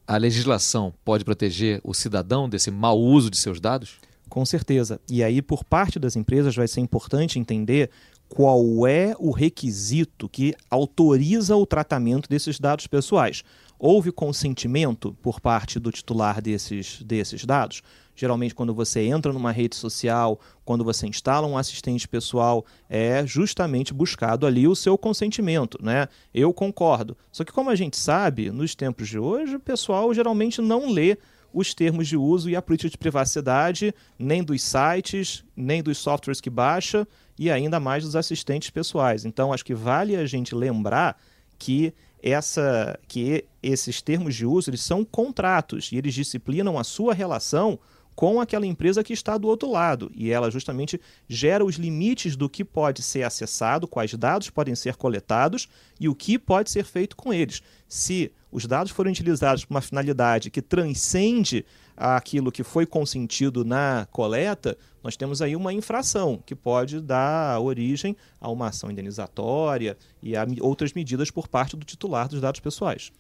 a 0.07 0.17
legislação 0.17 0.91
pode 1.05 1.23
proteger 1.23 1.79
o 1.83 1.93
cidadão 1.93 2.49
desse 2.49 2.71
mau 2.71 2.99
uso 2.99 3.29
de 3.29 3.38
seus 3.38 3.59
dados? 3.59 3.99
Com 4.27 4.43
certeza. 4.45 4.99
E 5.07 5.23
aí, 5.23 5.41
por 5.41 5.63
parte 5.63 5.99
das 5.99 6.15
empresas, 6.15 6.55
vai 6.55 6.67
ser 6.67 6.81
importante 6.81 7.38
entender 7.38 7.91
qual 8.27 8.88
é 8.88 9.15
o 9.19 9.31
requisito 9.31 10.27
que 10.27 10.55
autoriza 10.69 11.55
o 11.55 11.65
tratamento 11.65 12.27
desses 12.27 12.59
dados 12.59 12.88
pessoais. 12.88 13.43
Houve 13.77 14.12
consentimento 14.12 15.15
por 15.21 15.39
parte 15.39 15.79
do 15.79 15.91
titular 15.91 16.41
desses, 16.41 17.01
desses 17.03 17.45
dados? 17.45 17.81
Geralmente, 18.19 18.53
quando 18.53 18.73
você 18.73 18.99
entra 18.99 19.32
numa 19.32 19.49
rede 19.49 19.77
social, 19.77 20.41
quando 20.65 20.84
você 20.84 21.08
instala 21.08 21.47
um 21.47 21.58
assistente 21.58 22.05
pessoal, 22.05 22.65
é 22.89 23.25
justamente 23.25 23.93
buscado 23.93 24.45
ali 24.45 24.67
o 24.67 24.75
seu 24.75 24.97
consentimento, 24.97 25.77
né? 25.82 26.10
Eu 26.34 26.53
concordo. 26.53 27.15
Só 27.32 27.45
que, 27.45 27.53
como 27.53 27.69
a 27.69 27.75
gente 27.75 27.95
sabe, 27.95 28.51
nos 28.51 28.75
tempos 28.75 29.08
de 29.08 29.17
hoje, 29.17 29.55
o 29.55 29.60
pessoal 29.60 30.13
geralmente 30.13 30.62
não 30.62 30.91
lê 30.91 31.17
os 31.53 31.73
termos 31.73 32.10
de 32.10 32.17
uso 32.17 32.49
e 32.49 32.58
a 32.58 32.62
política 32.62 32.89
de 32.89 32.97
privacidade, 32.97 33.95
nem 34.19 34.43
dos 34.43 34.62
sites, 34.62 35.45
nem 35.55 35.82
dos 35.82 35.97
softwares 35.97 36.41
que 36.41 36.49
baixa 36.49 37.08
e 37.38 37.49
ainda 37.49 37.79
mais 37.79 38.03
dos 38.03 38.17
assistentes 38.17 38.69
pessoais. 38.69 39.23
Então, 39.23 39.53
acho 39.53 39.63
que 39.63 39.73
vale 39.73 40.17
a 40.17 40.25
gente 40.25 40.53
lembrar 40.53 41.17
que 41.58 41.93
essa 42.21 42.99
que 43.08 43.45
esses 43.63 44.01
termos 44.01 44.36
de 44.36 44.45
uso 44.45 44.69
eles 44.69 44.82
são 44.82 45.05
contratos 45.05 45.89
e 45.93 45.95
eles 45.95 46.13
disciplinam 46.13 46.77
a 46.77 46.84
sua 46.84 47.13
relação 47.13 47.79
com 48.19 48.41
aquela 48.41 48.65
empresa 48.65 49.01
que 49.01 49.13
está 49.13 49.38
do 49.38 49.47
outro 49.47 49.71
lado. 49.71 50.12
E 50.13 50.29
ela 50.29 50.51
justamente 50.51 50.99
gera 51.25 51.63
os 51.63 51.75
limites 51.75 52.36
do 52.36 52.49
que 52.49 52.65
pode 52.65 53.01
ser 53.01 53.23
acessado, 53.23 53.88
quais 53.88 54.13
dados 54.13 54.49
podem 54.49 54.75
ser 54.75 54.97
coletados 54.97 55.69
e 55.97 56.10
o 56.10 56.13
que 56.13 56.38
pode 56.38 56.69
ser 56.69 56.84
feito 56.84 57.15
com 57.15 57.34
eles. 57.34 57.63
Se 57.88 58.29
os 58.51 58.65
dados 58.65 58.91
forem 58.91 59.13
utilizados 59.13 59.63
para 59.63 59.73
uma 59.73 59.82
finalidade 59.82 60.51
que 60.51 60.62
transcende 60.62 61.65
aquilo 61.95 62.51
que 62.51 62.62
foi 62.62 62.86
consentido 62.86 63.63
na 63.63 64.05
coleta, 64.12 64.77
nós 65.01 65.15
temos 65.15 65.41
aí 65.41 65.55
uma 65.55 65.71
infração 65.71 66.43
que 66.45 66.53
pode 66.53 66.99
dar 66.99 67.58
origem 67.62 68.17
a 68.41 68.51
uma 68.51 68.67
ação 68.67 68.91
indenizatória 68.91 69.97
e 70.21 70.36
a 70.36 70.45
outras 70.60 70.91
medidas 70.91 71.32
por 71.32 71.47
parte 71.47 71.77
do 71.77 71.86
titular 71.86 72.27
dos 72.27 72.41
dados 72.41 72.60
pessoais. 72.60 73.13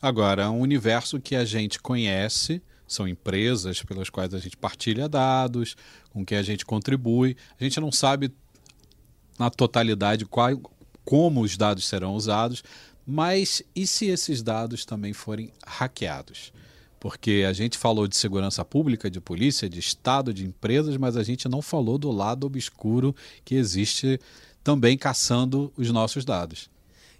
Agora, 0.00 0.50
um 0.50 0.60
universo 0.60 1.20
que 1.20 1.36
a 1.36 1.44
gente 1.44 1.78
conhece 1.78 2.62
são 2.86 3.06
empresas 3.08 3.82
pelas 3.82 4.10
quais 4.10 4.32
a 4.34 4.38
gente 4.38 4.56
partilha 4.56 5.08
dados, 5.08 5.76
com 6.10 6.24
que 6.24 6.34
a 6.34 6.42
gente 6.42 6.64
contribui. 6.64 7.36
A 7.60 7.64
gente 7.64 7.80
não 7.80 7.90
sabe 7.90 8.32
na 9.38 9.50
totalidade 9.50 10.24
qual, 10.24 10.58
como 11.04 11.42
os 11.42 11.56
dados 11.56 11.86
serão 11.86 12.14
usados, 12.14 12.62
mas 13.06 13.62
e 13.74 13.86
se 13.86 14.06
esses 14.06 14.42
dados 14.42 14.84
também 14.84 15.12
forem 15.12 15.52
hackeados? 15.64 16.52
Porque 16.98 17.44
a 17.48 17.52
gente 17.52 17.78
falou 17.78 18.08
de 18.08 18.16
segurança 18.16 18.64
pública, 18.64 19.10
de 19.10 19.20
polícia, 19.20 19.68
de 19.68 19.78
Estado, 19.78 20.32
de 20.32 20.44
empresas, 20.44 20.96
mas 20.96 21.16
a 21.16 21.22
gente 21.22 21.48
não 21.48 21.62
falou 21.62 21.98
do 21.98 22.10
lado 22.10 22.46
obscuro 22.46 23.14
que 23.44 23.54
existe 23.54 24.18
também 24.64 24.98
caçando 24.98 25.72
os 25.76 25.90
nossos 25.92 26.24
dados. 26.24 26.68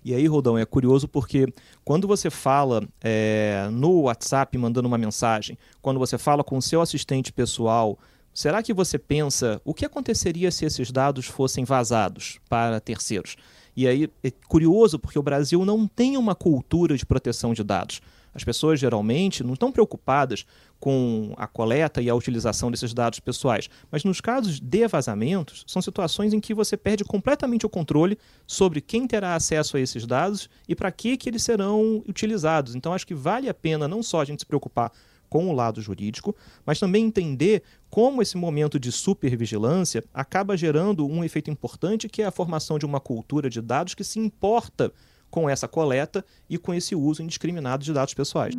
E 0.06 0.14
aí, 0.14 0.24
Rodão, 0.28 0.56
é 0.56 0.64
curioso 0.64 1.08
porque 1.08 1.52
quando 1.84 2.06
você 2.06 2.30
fala 2.30 2.86
é, 3.02 3.66
no 3.72 4.02
WhatsApp 4.02 4.56
mandando 4.56 4.86
uma 4.86 4.96
mensagem, 4.96 5.58
quando 5.82 5.98
você 5.98 6.16
fala 6.16 6.44
com 6.44 6.56
o 6.56 6.62
seu 6.62 6.80
assistente 6.80 7.32
pessoal, 7.32 7.98
será 8.32 8.62
que 8.62 8.72
você 8.72 9.00
pensa 9.00 9.60
o 9.64 9.74
que 9.74 9.84
aconteceria 9.84 10.52
se 10.52 10.64
esses 10.64 10.92
dados 10.92 11.26
fossem 11.26 11.64
vazados 11.64 12.38
para 12.48 12.78
terceiros? 12.78 13.34
E 13.76 13.88
aí 13.88 14.08
é 14.22 14.30
curioso 14.46 14.96
porque 14.96 15.18
o 15.18 15.22
Brasil 15.24 15.64
não 15.64 15.88
tem 15.88 16.16
uma 16.16 16.36
cultura 16.36 16.96
de 16.96 17.04
proteção 17.04 17.52
de 17.52 17.64
dados. 17.64 18.00
As 18.36 18.44
pessoas 18.44 18.78
geralmente 18.78 19.42
não 19.42 19.54
estão 19.54 19.72
preocupadas 19.72 20.44
com 20.78 21.32
a 21.38 21.46
coleta 21.46 22.02
e 22.02 22.10
a 22.10 22.14
utilização 22.14 22.70
desses 22.70 22.92
dados 22.92 23.18
pessoais, 23.18 23.70
mas 23.90 24.04
nos 24.04 24.20
casos 24.20 24.60
de 24.60 24.86
vazamentos, 24.86 25.64
são 25.66 25.80
situações 25.80 26.34
em 26.34 26.38
que 26.38 26.52
você 26.52 26.76
perde 26.76 27.02
completamente 27.02 27.64
o 27.64 27.70
controle 27.70 28.18
sobre 28.46 28.82
quem 28.82 29.06
terá 29.06 29.34
acesso 29.34 29.78
a 29.78 29.80
esses 29.80 30.06
dados 30.06 30.50
e 30.68 30.74
para 30.74 30.92
que, 30.92 31.16
que 31.16 31.30
eles 31.30 31.42
serão 31.42 32.04
utilizados. 32.06 32.74
Então, 32.74 32.92
acho 32.92 33.06
que 33.06 33.14
vale 33.14 33.48
a 33.48 33.54
pena 33.54 33.88
não 33.88 34.02
só 34.02 34.20
a 34.20 34.24
gente 34.26 34.40
se 34.40 34.46
preocupar 34.46 34.92
com 35.30 35.48
o 35.48 35.52
lado 35.52 35.80
jurídico, 35.80 36.36
mas 36.64 36.78
também 36.78 37.06
entender 37.06 37.62
como 37.88 38.20
esse 38.20 38.36
momento 38.36 38.78
de 38.78 38.92
supervigilância 38.92 40.04
acaba 40.12 40.56
gerando 40.58 41.06
um 41.06 41.24
efeito 41.24 41.50
importante 41.50 42.08
que 42.08 42.20
é 42.20 42.26
a 42.26 42.30
formação 42.30 42.78
de 42.78 42.84
uma 42.84 43.00
cultura 43.00 43.48
de 43.48 43.62
dados 43.62 43.94
que 43.94 44.04
se 44.04 44.18
importa 44.18 44.92
com 45.36 45.50
essa 45.50 45.68
coleta 45.68 46.24
e 46.48 46.56
com 46.56 46.72
esse 46.72 46.94
uso 46.94 47.22
indiscriminado 47.22 47.84
de 47.84 47.92
dados 47.92 48.14
pessoais. 48.14 48.54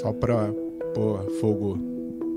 Só 0.00 0.12
para 0.12 0.52
pôr 0.94 1.28
fogo 1.40 1.96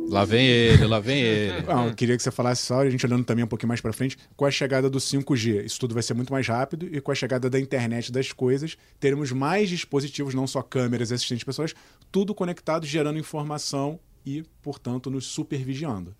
Lá 0.10 0.26
vem 0.26 0.48
ele, 0.48 0.88
lá 0.88 1.00
vem 1.00 1.22
ele. 1.22 1.62
Não, 1.70 1.90
eu 1.90 1.94
queria 1.94 2.18
que 2.18 2.24
você 2.24 2.32
falasse 2.32 2.66
só, 2.66 2.80
a 2.80 2.90
gente 2.90 3.06
olhando 3.06 3.24
também 3.24 3.46
um 3.46 3.48
pouquinho 3.48 3.68
mais 3.68 3.80
para 3.80 3.94
frente, 3.94 4.18
com 4.36 4.44
a 4.44 4.50
chegada 4.50 4.90
do 4.90 4.98
5G, 4.98 5.66
isso 5.66 5.80
tudo 5.80 5.94
vai 5.94 6.02
ser 6.02 6.16
muito 6.16 6.34
mais 6.34 6.48
rápido 6.48 6.88
e 6.92 7.00
com 7.00 7.12
a 7.12 7.16
chegada 7.16 7.48
da 7.48 7.60
internet 7.60 8.12
das 8.12 8.32
coisas, 8.32 8.76
teremos 9.00 9.32
mais 9.32 9.70
dispositivos, 9.70 10.34
não 10.34 10.48
só 10.48 10.64
câmeras 10.64 11.12
e 11.12 11.14
assistentes 11.14 11.44
pessoais, 11.44 11.76
tudo 12.12 12.34
conectado, 12.34 12.88
gerando 12.88 13.20
informação 13.20 14.00
e, 14.26 14.44
portanto, 14.64 15.12
nos 15.12 15.28
supervigiando. 15.28 16.16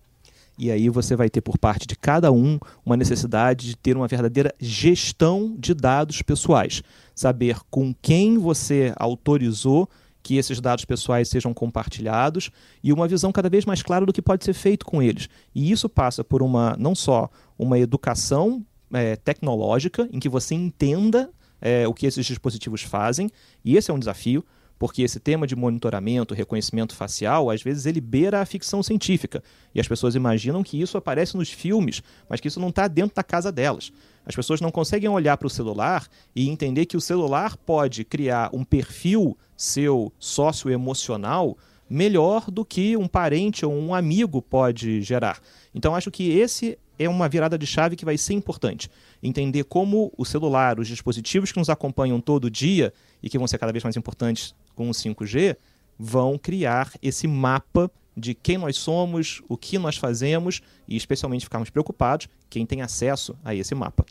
E 0.60 0.70
aí 0.70 0.90
você 0.90 1.16
vai 1.16 1.30
ter 1.30 1.40
por 1.40 1.56
parte 1.56 1.86
de 1.86 1.96
cada 1.96 2.30
um 2.30 2.58
uma 2.84 2.94
necessidade 2.94 3.68
de 3.68 3.76
ter 3.78 3.96
uma 3.96 4.06
verdadeira 4.06 4.54
gestão 4.60 5.56
de 5.58 5.72
dados 5.72 6.20
pessoais. 6.20 6.82
Saber 7.14 7.56
com 7.70 7.94
quem 8.02 8.36
você 8.36 8.92
autorizou 8.96 9.88
que 10.22 10.36
esses 10.36 10.60
dados 10.60 10.84
pessoais 10.84 11.30
sejam 11.30 11.54
compartilhados 11.54 12.50
e 12.84 12.92
uma 12.92 13.08
visão 13.08 13.32
cada 13.32 13.48
vez 13.48 13.64
mais 13.64 13.82
clara 13.82 14.04
do 14.04 14.12
que 14.12 14.20
pode 14.20 14.44
ser 14.44 14.52
feito 14.52 14.84
com 14.84 15.02
eles. 15.02 15.30
E 15.54 15.72
isso 15.72 15.88
passa 15.88 16.22
por 16.22 16.42
uma 16.42 16.76
não 16.78 16.94
só 16.94 17.30
uma 17.58 17.78
educação 17.78 18.62
é, 18.92 19.16
tecnológica 19.16 20.10
em 20.12 20.20
que 20.20 20.28
você 20.28 20.54
entenda 20.54 21.30
é, 21.58 21.88
o 21.88 21.94
que 21.94 22.04
esses 22.04 22.26
dispositivos 22.26 22.82
fazem, 22.82 23.30
e 23.64 23.78
esse 23.78 23.90
é 23.90 23.94
um 23.94 23.98
desafio, 23.98 24.44
porque 24.80 25.02
esse 25.02 25.20
tema 25.20 25.46
de 25.46 25.54
monitoramento, 25.54 26.32
reconhecimento 26.32 26.96
facial, 26.96 27.50
às 27.50 27.62
vezes 27.62 27.84
ele 27.84 28.00
beira 28.00 28.40
a 28.40 28.46
ficção 28.46 28.82
científica. 28.82 29.44
E 29.74 29.78
as 29.78 29.86
pessoas 29.86 30.14
imaginam 30.14 30.62
que 30.62 30.80
isso 30.80 30.96
aparece 30.96 31.36
nos 31.36 31.50
filmes, 31.50 32.02
mas 32.30 32.40
que 32.40 32.48
isso 32.48 32.58
não 32.58 32.70
está 32.70 32.88
dentro 32.88 33.14
da 33.14 33.22
casa 33.22 33.52
delas. 33.52 33.92
As 34.24 34.34
pessoas 34.34 34.58
não 34.58 34.70
conseguem 34.70 35.10
olhar 35.10 35.36
para 35.36 35.46
o 35.46 35.50
celular 35.50 36.08
e 36.34 36.48
entender 36.48 36.86
que 36.86 36.96
o 36.96 37.00
celular 37.00 37.58
pode 37.58 38.04
criar 38.04 38.48
um 38.54 38.64
perfil 38.64 39.36
seu 39.54 40.10
socioemocional 40.18 41.58
melhor 41.86 42.50
do 42.50 42.64
que 42.64 42.96
um 42.96 43.06
parente 43.06 43.66
ou 43.66 43.74
um 43.74 43.94
amigo 43.94 44.40
pode 44.40 45.02
gerar. 45.02 45.42
Então 45.74 45.94
acho 45.94 46.10
que 46.10 46.30
esse 46.30 46.78
é 47.00 47.08
uma 47.08 47.30
virada 47.30 47.56
de 47.56 47.66
chave 47.66 47.96
que 47.96 48.04
vai 48.04 48.18
ser 48.18 48.34
importante. 48.34 48.90
Entender 49.22 49.64
como 49.64 50.12
o 50.18 50.24
celular, 50.26 50.78
os 50.78 50.86
dispositivos 50.86 51.50
que 51.50 51.58
nos 51.58 51.70
acompanham 51.70 52.20
todo 52.20 52.50
dia 52.50 52.92
e 53.22 53.30
que 53.30 53.38
vão 53.38 53.48
ser 53.48 53.56
cada 53.56 53.72
vez 53.72 53.82
mais 53.82 53.96
importantes 53.96 54.54
com 54.74 54.90
o 54.90 54.92
5G, 54.92 55.56
vão 55.98 56.36
criar 56.36 56.92
esse 57.00 57.26
mapa 57.26 57.90
de 58.14 58.34
quem 58.34 58.58
nós 58.58 58.76
somos, 58.76 59.40
o 59.48 59.56
que 59.56 59.78
nós 59.78 59.96
fazemos 59.96 60.60
e 60.86 60.94
especialmente 60.94 61.46
ficarmos 61.46 61.70
preocupados 61.70 62.28
quem 62.50 62.66
tem 62.66 62.82
acesso 62.82 63.34
a 63.42 63.54
esse 63.54 63.74
mapa. 63.74 64.04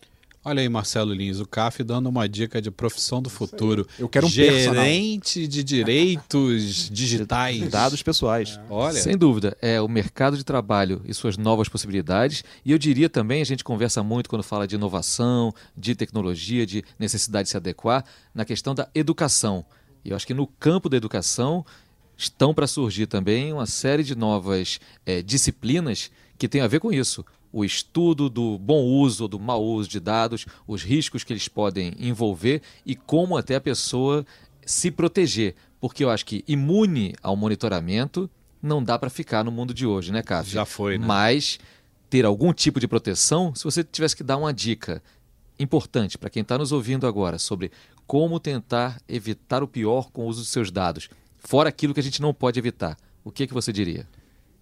Olha 0.43 0.61
aí, 0.61 0.69
Marcelo 0.69 1.13
Lins, 1.13 1.41
o 1.41 1.45
CAF 1.45 1.83
dando 1.83 2.07
uma 2.07 2.27
dica 2.27 2.61
de 2.61 2.71
profissão 2.71 3.21
do 3.21 3.29
futuro. 3.29 3.85
Eu 3.99 4.07
quero 4.07 4.25
um 4.25 4.29
Gerente 4.29 5.39
personal. 5.41 5.49
de 5.49 5.63
direitos 5.63 6.89
digitais. 6.93 7.69
Dados 7.69 8.01
pessoais. 8.01 8.57
É. 8.57 8.61
Olha. 8.69 9.01
Sem 9.01 9.17
dúvida, 9.17 9.57
é 9.61 9.81
o 9.81 9.87
mercado 9.89 10.37
de 10.37 10.45
trabalho 10.45 11.01
e 11.03 11.13
suas 11.13 11.35
novas 11.37 11.67
possibilidades. 11.67 12.45
E 12.63 12.71
eu 12.71 12.77
diria 12.77 13.09
também, 13.09 13.41
a 13.41 13.45
gente 13.45 13.65
conversa 13.65 14.01
muito 14.01 14.29
quando 14.29 14.41
fala 14.41 14.65
de 14.65 14.75
inovação, 14.75 15.53
de 15.75 15.93
tecnologia, 15.93 16.65
de 16.65 16.85
necessidade 16.97 17.47
de 17.47 17.49
se 17.51 17.57
adequar, 17.57 18.05
na 18.33 18.45
questão 18.45 18.73
da 18.73 18.87
educação. 18.95 19.65
E 20.05 20.11
eu 20.11 20.15
acho 20.15 20.25
que 20.25 20.33
no 20.33 20.47
campo 20.47 20.87
da 20.87 20.95
educação 20.95 21.65
estão 22.15 22.53
para 22.53 22.65
surgir 22.65 23.07
também 23.07 23.51
uma 23.51 23.65
série 23.65 24.03
de 24.03 24.15
novas 24.15 24.79
é, 25.05 25.21
disciplinas 25.21 26.09
que 26.37 26.47
têm 26.47 26.61
a 26.61 26.67
ver 26.67 26.79
com 26.79 26.93
isso 26.93 27.25
o 27.51 27.65
estudo 27.65 28.29
do 28.29 28.57
bom 28.57 28.83
uso 28.83 29.23
ou 29.23 29.27
do 29.27 29.39
mau 29.39 29.63
uso 29.63 29.89
de 29.89 29.99
dados, 29.99 30.45
os 30.67 30.83
riscos 30.83 31.23
que 31.23 31.33
eles 31.33 31.47
podem 31.47 31.93
envolver 31.99 32.61
e 32.85 32.95
como 32.95 33.37
até 33.37 33.55
a 33.55 33.61
pessoa 33.61 34.25
se 34.65 34.91
proteger. 34.91 35.55
Porque 35.79 36.03
eu 36.03 36.09
acho 36.09 36.25
que 36.25 36.43
imune 36.47 37.15
ao 37.23 37.35
monitoramento 37.35 38.29
não 38.61 38.83
dá 38.83 38.99
para 38.99 39.09
ficar 39.09 39.43
no 39.43 39.51
mundo 39.51 39.73
de 39.73 39.85
hoje, 39.85 40.11
né, 40.11 40.21
Cássio? 40.21 40.53
Já 40.53 40.65
foi, 40.65 40.97
né? 40.97 41.05
Mas 41.05 41.59
ter 42.09 42.25
algum 42.25 42.51
tipo 42.51 42.79
de 42.79 42.87
proteção, 42.87 43.53
se 43.55 43.63
você 43.63 43.83
tivesse 43.83 44.15
que 44.15 44.23
dar 44.23 44.37
uma 44.37 44.53
dica 44.53 45.01
importante 45.59 46.17
para 46.17 46.29
quem 46.29 46.41
está 46.41 46.57
nos 46.57 46.71
ouvindo 46.71 47.05
agora 47.05 47.37
sobre 47.37 47.71
como 48.07 48.39
tentar 48.39 48.99
evitar 49.07 49.61
o 49.61 49.67
pior 49.67 50.09
com 50.11 50.23
o 50.23 50.27
uso 50.27 50.41
dos 50.41 50.49
seus 50.49 50.71
dados, 50.71 51.09
fora 51.37 51.69
aquilo 51.69 51.93
que 51.93 51.99
a 51.99 52.03
gente 52.03 52.21
não 52.21 52.33
pode 52.33 52.57
evitar, 52.57 52.97
o 53.23 53.31
que, 53.31 53.45
que 53.45 53.53
você 53.53 53.71
diria? 53.71 54.07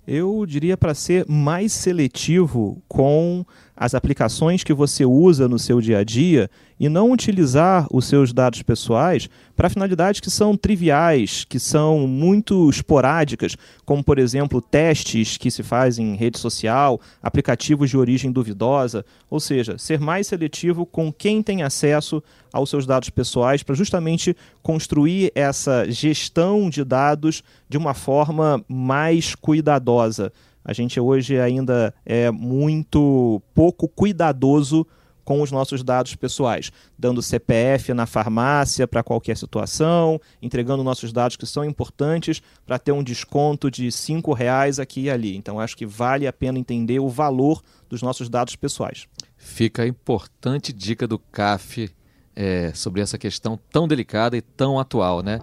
Eu 0.08 0.46
diria 0.46 0.78
para 0.78 0.93
ser 0.93 1.26
mais 1.28 1.74
seletivo 1.74 2.82
com 2.88 3.46
as 3.78 3.94
aplicações 3.94 4.63
que 4.63 4.74
você 4.74 5.06
usa 5.06 5.48
no 5.48 5.60
seu 5.60 5.80
dia 5.80 6.00
a 6.00 6.04
dia 6.04 6.50
e 6.80 6.90
não 6.90 7.12
utilizar 7.12 7.86
os 7.92 8.06
seus 8.06 8.34
dados 8.34 8.63
pessoais 8.63 9.30
para 9.56 9.70
finalidades 9.70 10.20
que 10.20 10.30
são 10.32 10.58
triviais, 10.58 11.46
que 11.46 11.60
são 11.60 12.08
muito 12.08 12.70
esporádicas, 12.70 13.56
como, 13.86 14.04
por 14.04 14.18
exemplo, 14.18 14.62
testes 14.62 15.38
que 15.38 15.52
se 15.52 15.62
fazem 15.62 16.13
em 16.13 16.16
rede 16.16 16.40
social, 16.40 17.00
aplicativos 17.22 17.90
de 17.90 17.98
origem 17.98 18.32
duvidosa, 18.32 19.06
ou 19.30 19.40
seja, 19.40 19.78
ser 19.78 20.00
mais 20.00 20.28
seletivo 20.28 20.86
com 20.86 21.13
quem 21.13 21.44
tem 21.44 21.62
acesso 21.62 22.22
aos 22.52 22.70
seus 22.70 22.86
dados 22.86 23.10
pessoais 23.10 23.62
para 23.62 23.76
justamente 23.76 24.36
construir 24.63 25.32
essa 25.36 25.90
gestão 25.90 26.70
de 26.70 26.84
dados 26.84 27.44
de 27.70 27.78
uma 27.78 27.94
forma 27.94 28.63
mais 28.68 29.36
cuidadosa. 29.36 30.32
A 30.67 30.73
gente 30.73 30.99
hoje 30.99 31.39
ainda 31.39 31.93
é 32.06 32.30
muito 32.30 33.41
pouco 33.53 33.88
cuidadoso 33.88 34.86
com 35.23 35.41
os 35.41 35.49
nossos 35.49 35.82
dados 35.82 36.13
pessoais, 36.15 36.71
dando 36.97 37.21
CPF 37.21 37.93
na 37.93 38.06
farmácia 38.06 38.86
para 38.86 39.01
qualquer 39.01 39.38
situação, 39.38 40.19
entregando 40.41 40.84
nossos 40.84 41.13
dados 41.13 41.38
que 41.38 41.45
são 41.45 41.63
importantes 41.63 42.41
para 42.65 42.77
ter 42.77 42.91
um 42.91 43.03
desconto 43.03 43.71
de 43.71 43.91
cinco 43.91 44.34
reais 44.34 44.77
aqui 44.77 45.03
e 45.03 45.10
ali. 45.10 45.38
Então 45.38 45.58
acho 45.58 45.75
que 45.75 45.86
vale 45.86 46.27
a 46.27 46.34
pena 46.34 46.60
entender 46.60 46.99
o 46.99 47.08
valor 47.08 47.62
dos 47.89 48.01
nossos 48.01 48.30
dados 48.30 48.58
pessoais. 48.58 49.08
Fica 49.38 49.84
a 49.84 49.88
importante 49.88 50.73
dica 50.73 51.08
do 51.08 51.17
CAF 51.17 51.89
é, 52.36 52.73
sobre 52.73 53.01
essa 53.01 53.17
questão 53.17 53.58
tão 53.69 53.88
delicada 53.88 54.36
e 54.36 54.41
tão 54.41 54.77
atual, 54.77 55.21
né? 55.21 55.39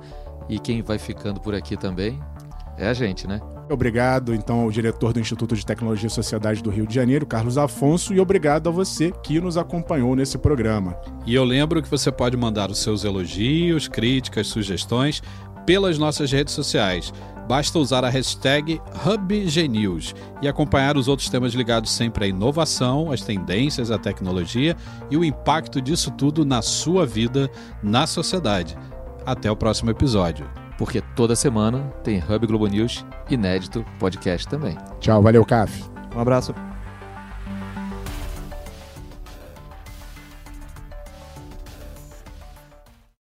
E 0.50 0.58
quem 0.58 0.82
vai 0.82 0.98
ficando 0.98 1.40
por 1.40 1.54
aqui 1.54 1.76
também 1.76 2.20
é 2.76 2.88
a 2.88 2.94
gente, 2.94 3.26
né? 3.26 3.40
Obrigado, 3.70 4.34
então, 4.34 4.60
ao 4.60 4.70
diretor 4.70 5.12
do 5.12 5.20
Instituto 5.20 5.56
de 5.56 5.64
Tecnologia 5.64 6.06
e 6.06 6.10
Sociedade 6.10 6.62
do 6.62 6.70
Rio 6.70 6.87
de 6.87 6.94
Janeiro, 6.94 7.24
Carlos 7.24 7.56
Afonso, 7.56 8.12
e 8.12 8.20
obrigado 8.20 8.68
a 8.68 8.72
você 8.72 9.10
que 9.22 9.40
nos 9.40 9.56
acompanhou 9.56 10.14
nesse 10.14 10.37
programa. 10.37 10.96
E 11.24 11.34
eu 11.34 11.44
lembro 11.44 11.82
que 11.82 11.88
você 11.88 12.12
pode 12.12 12.37
mandar 12.37 12.70
os 12.70 12.78
seus 12.78 13.04
elogios, 13.04 13.88
críticas, 13.88 14.48
sugestões 14.48 15.22
pelas 15.64 15.98
nossas 15.98 16.30
redes 16.30 16.52
sociais. 16.52 17.12
Basta 17.48 17.78
usar 17.78 18.04
a 18.04 18.08
hashtag 18.08 18.80
HubGNews 19.06 20.14
e 20.42 20.48
acompanhar 20.48 20.96
os 20.96 21.08
outros 21.08 21.28
temas 21.28 21.52
ligados 21.52 21.90
sempre 21.90 22.24
à 22.24 22.28
inovação, 22.28 23.12
às 23.12 23.22
tendências, 23.22 23.90
à 23.90 23.98
tecnologia 23.98 24.76
e 25.10 25.16
o 25.16 25.24
impacto 25.24 25.80
disso 25.80 26.10
tudo 26.10 26.44
na 26.44 26.60
sua 26.60 27.06
vida, 27.06 27.50
na 27.82 28.06
sociedade. 28.06 28.76
Até 29.26 29.50
o 29.50 29.56
próximo 29.56 29.90
episódio 29.90 30.63
porque 30.78 31.00
toda 31.14 31.37
semana 31.37 31.80
tem 32.02 32.18
Hub 32.18 32.46
Globo 32.46 32.66
News 32.66 33.04
inédito 33.30 33.84
podcast 33.98 34.46
também. 34.48 34.76
Tchau, 35.00 35.22
valeu, 35.22 35.44
CAF. 35.44 35.84
Um 36.14 36.20
abraço. 36.20 36.54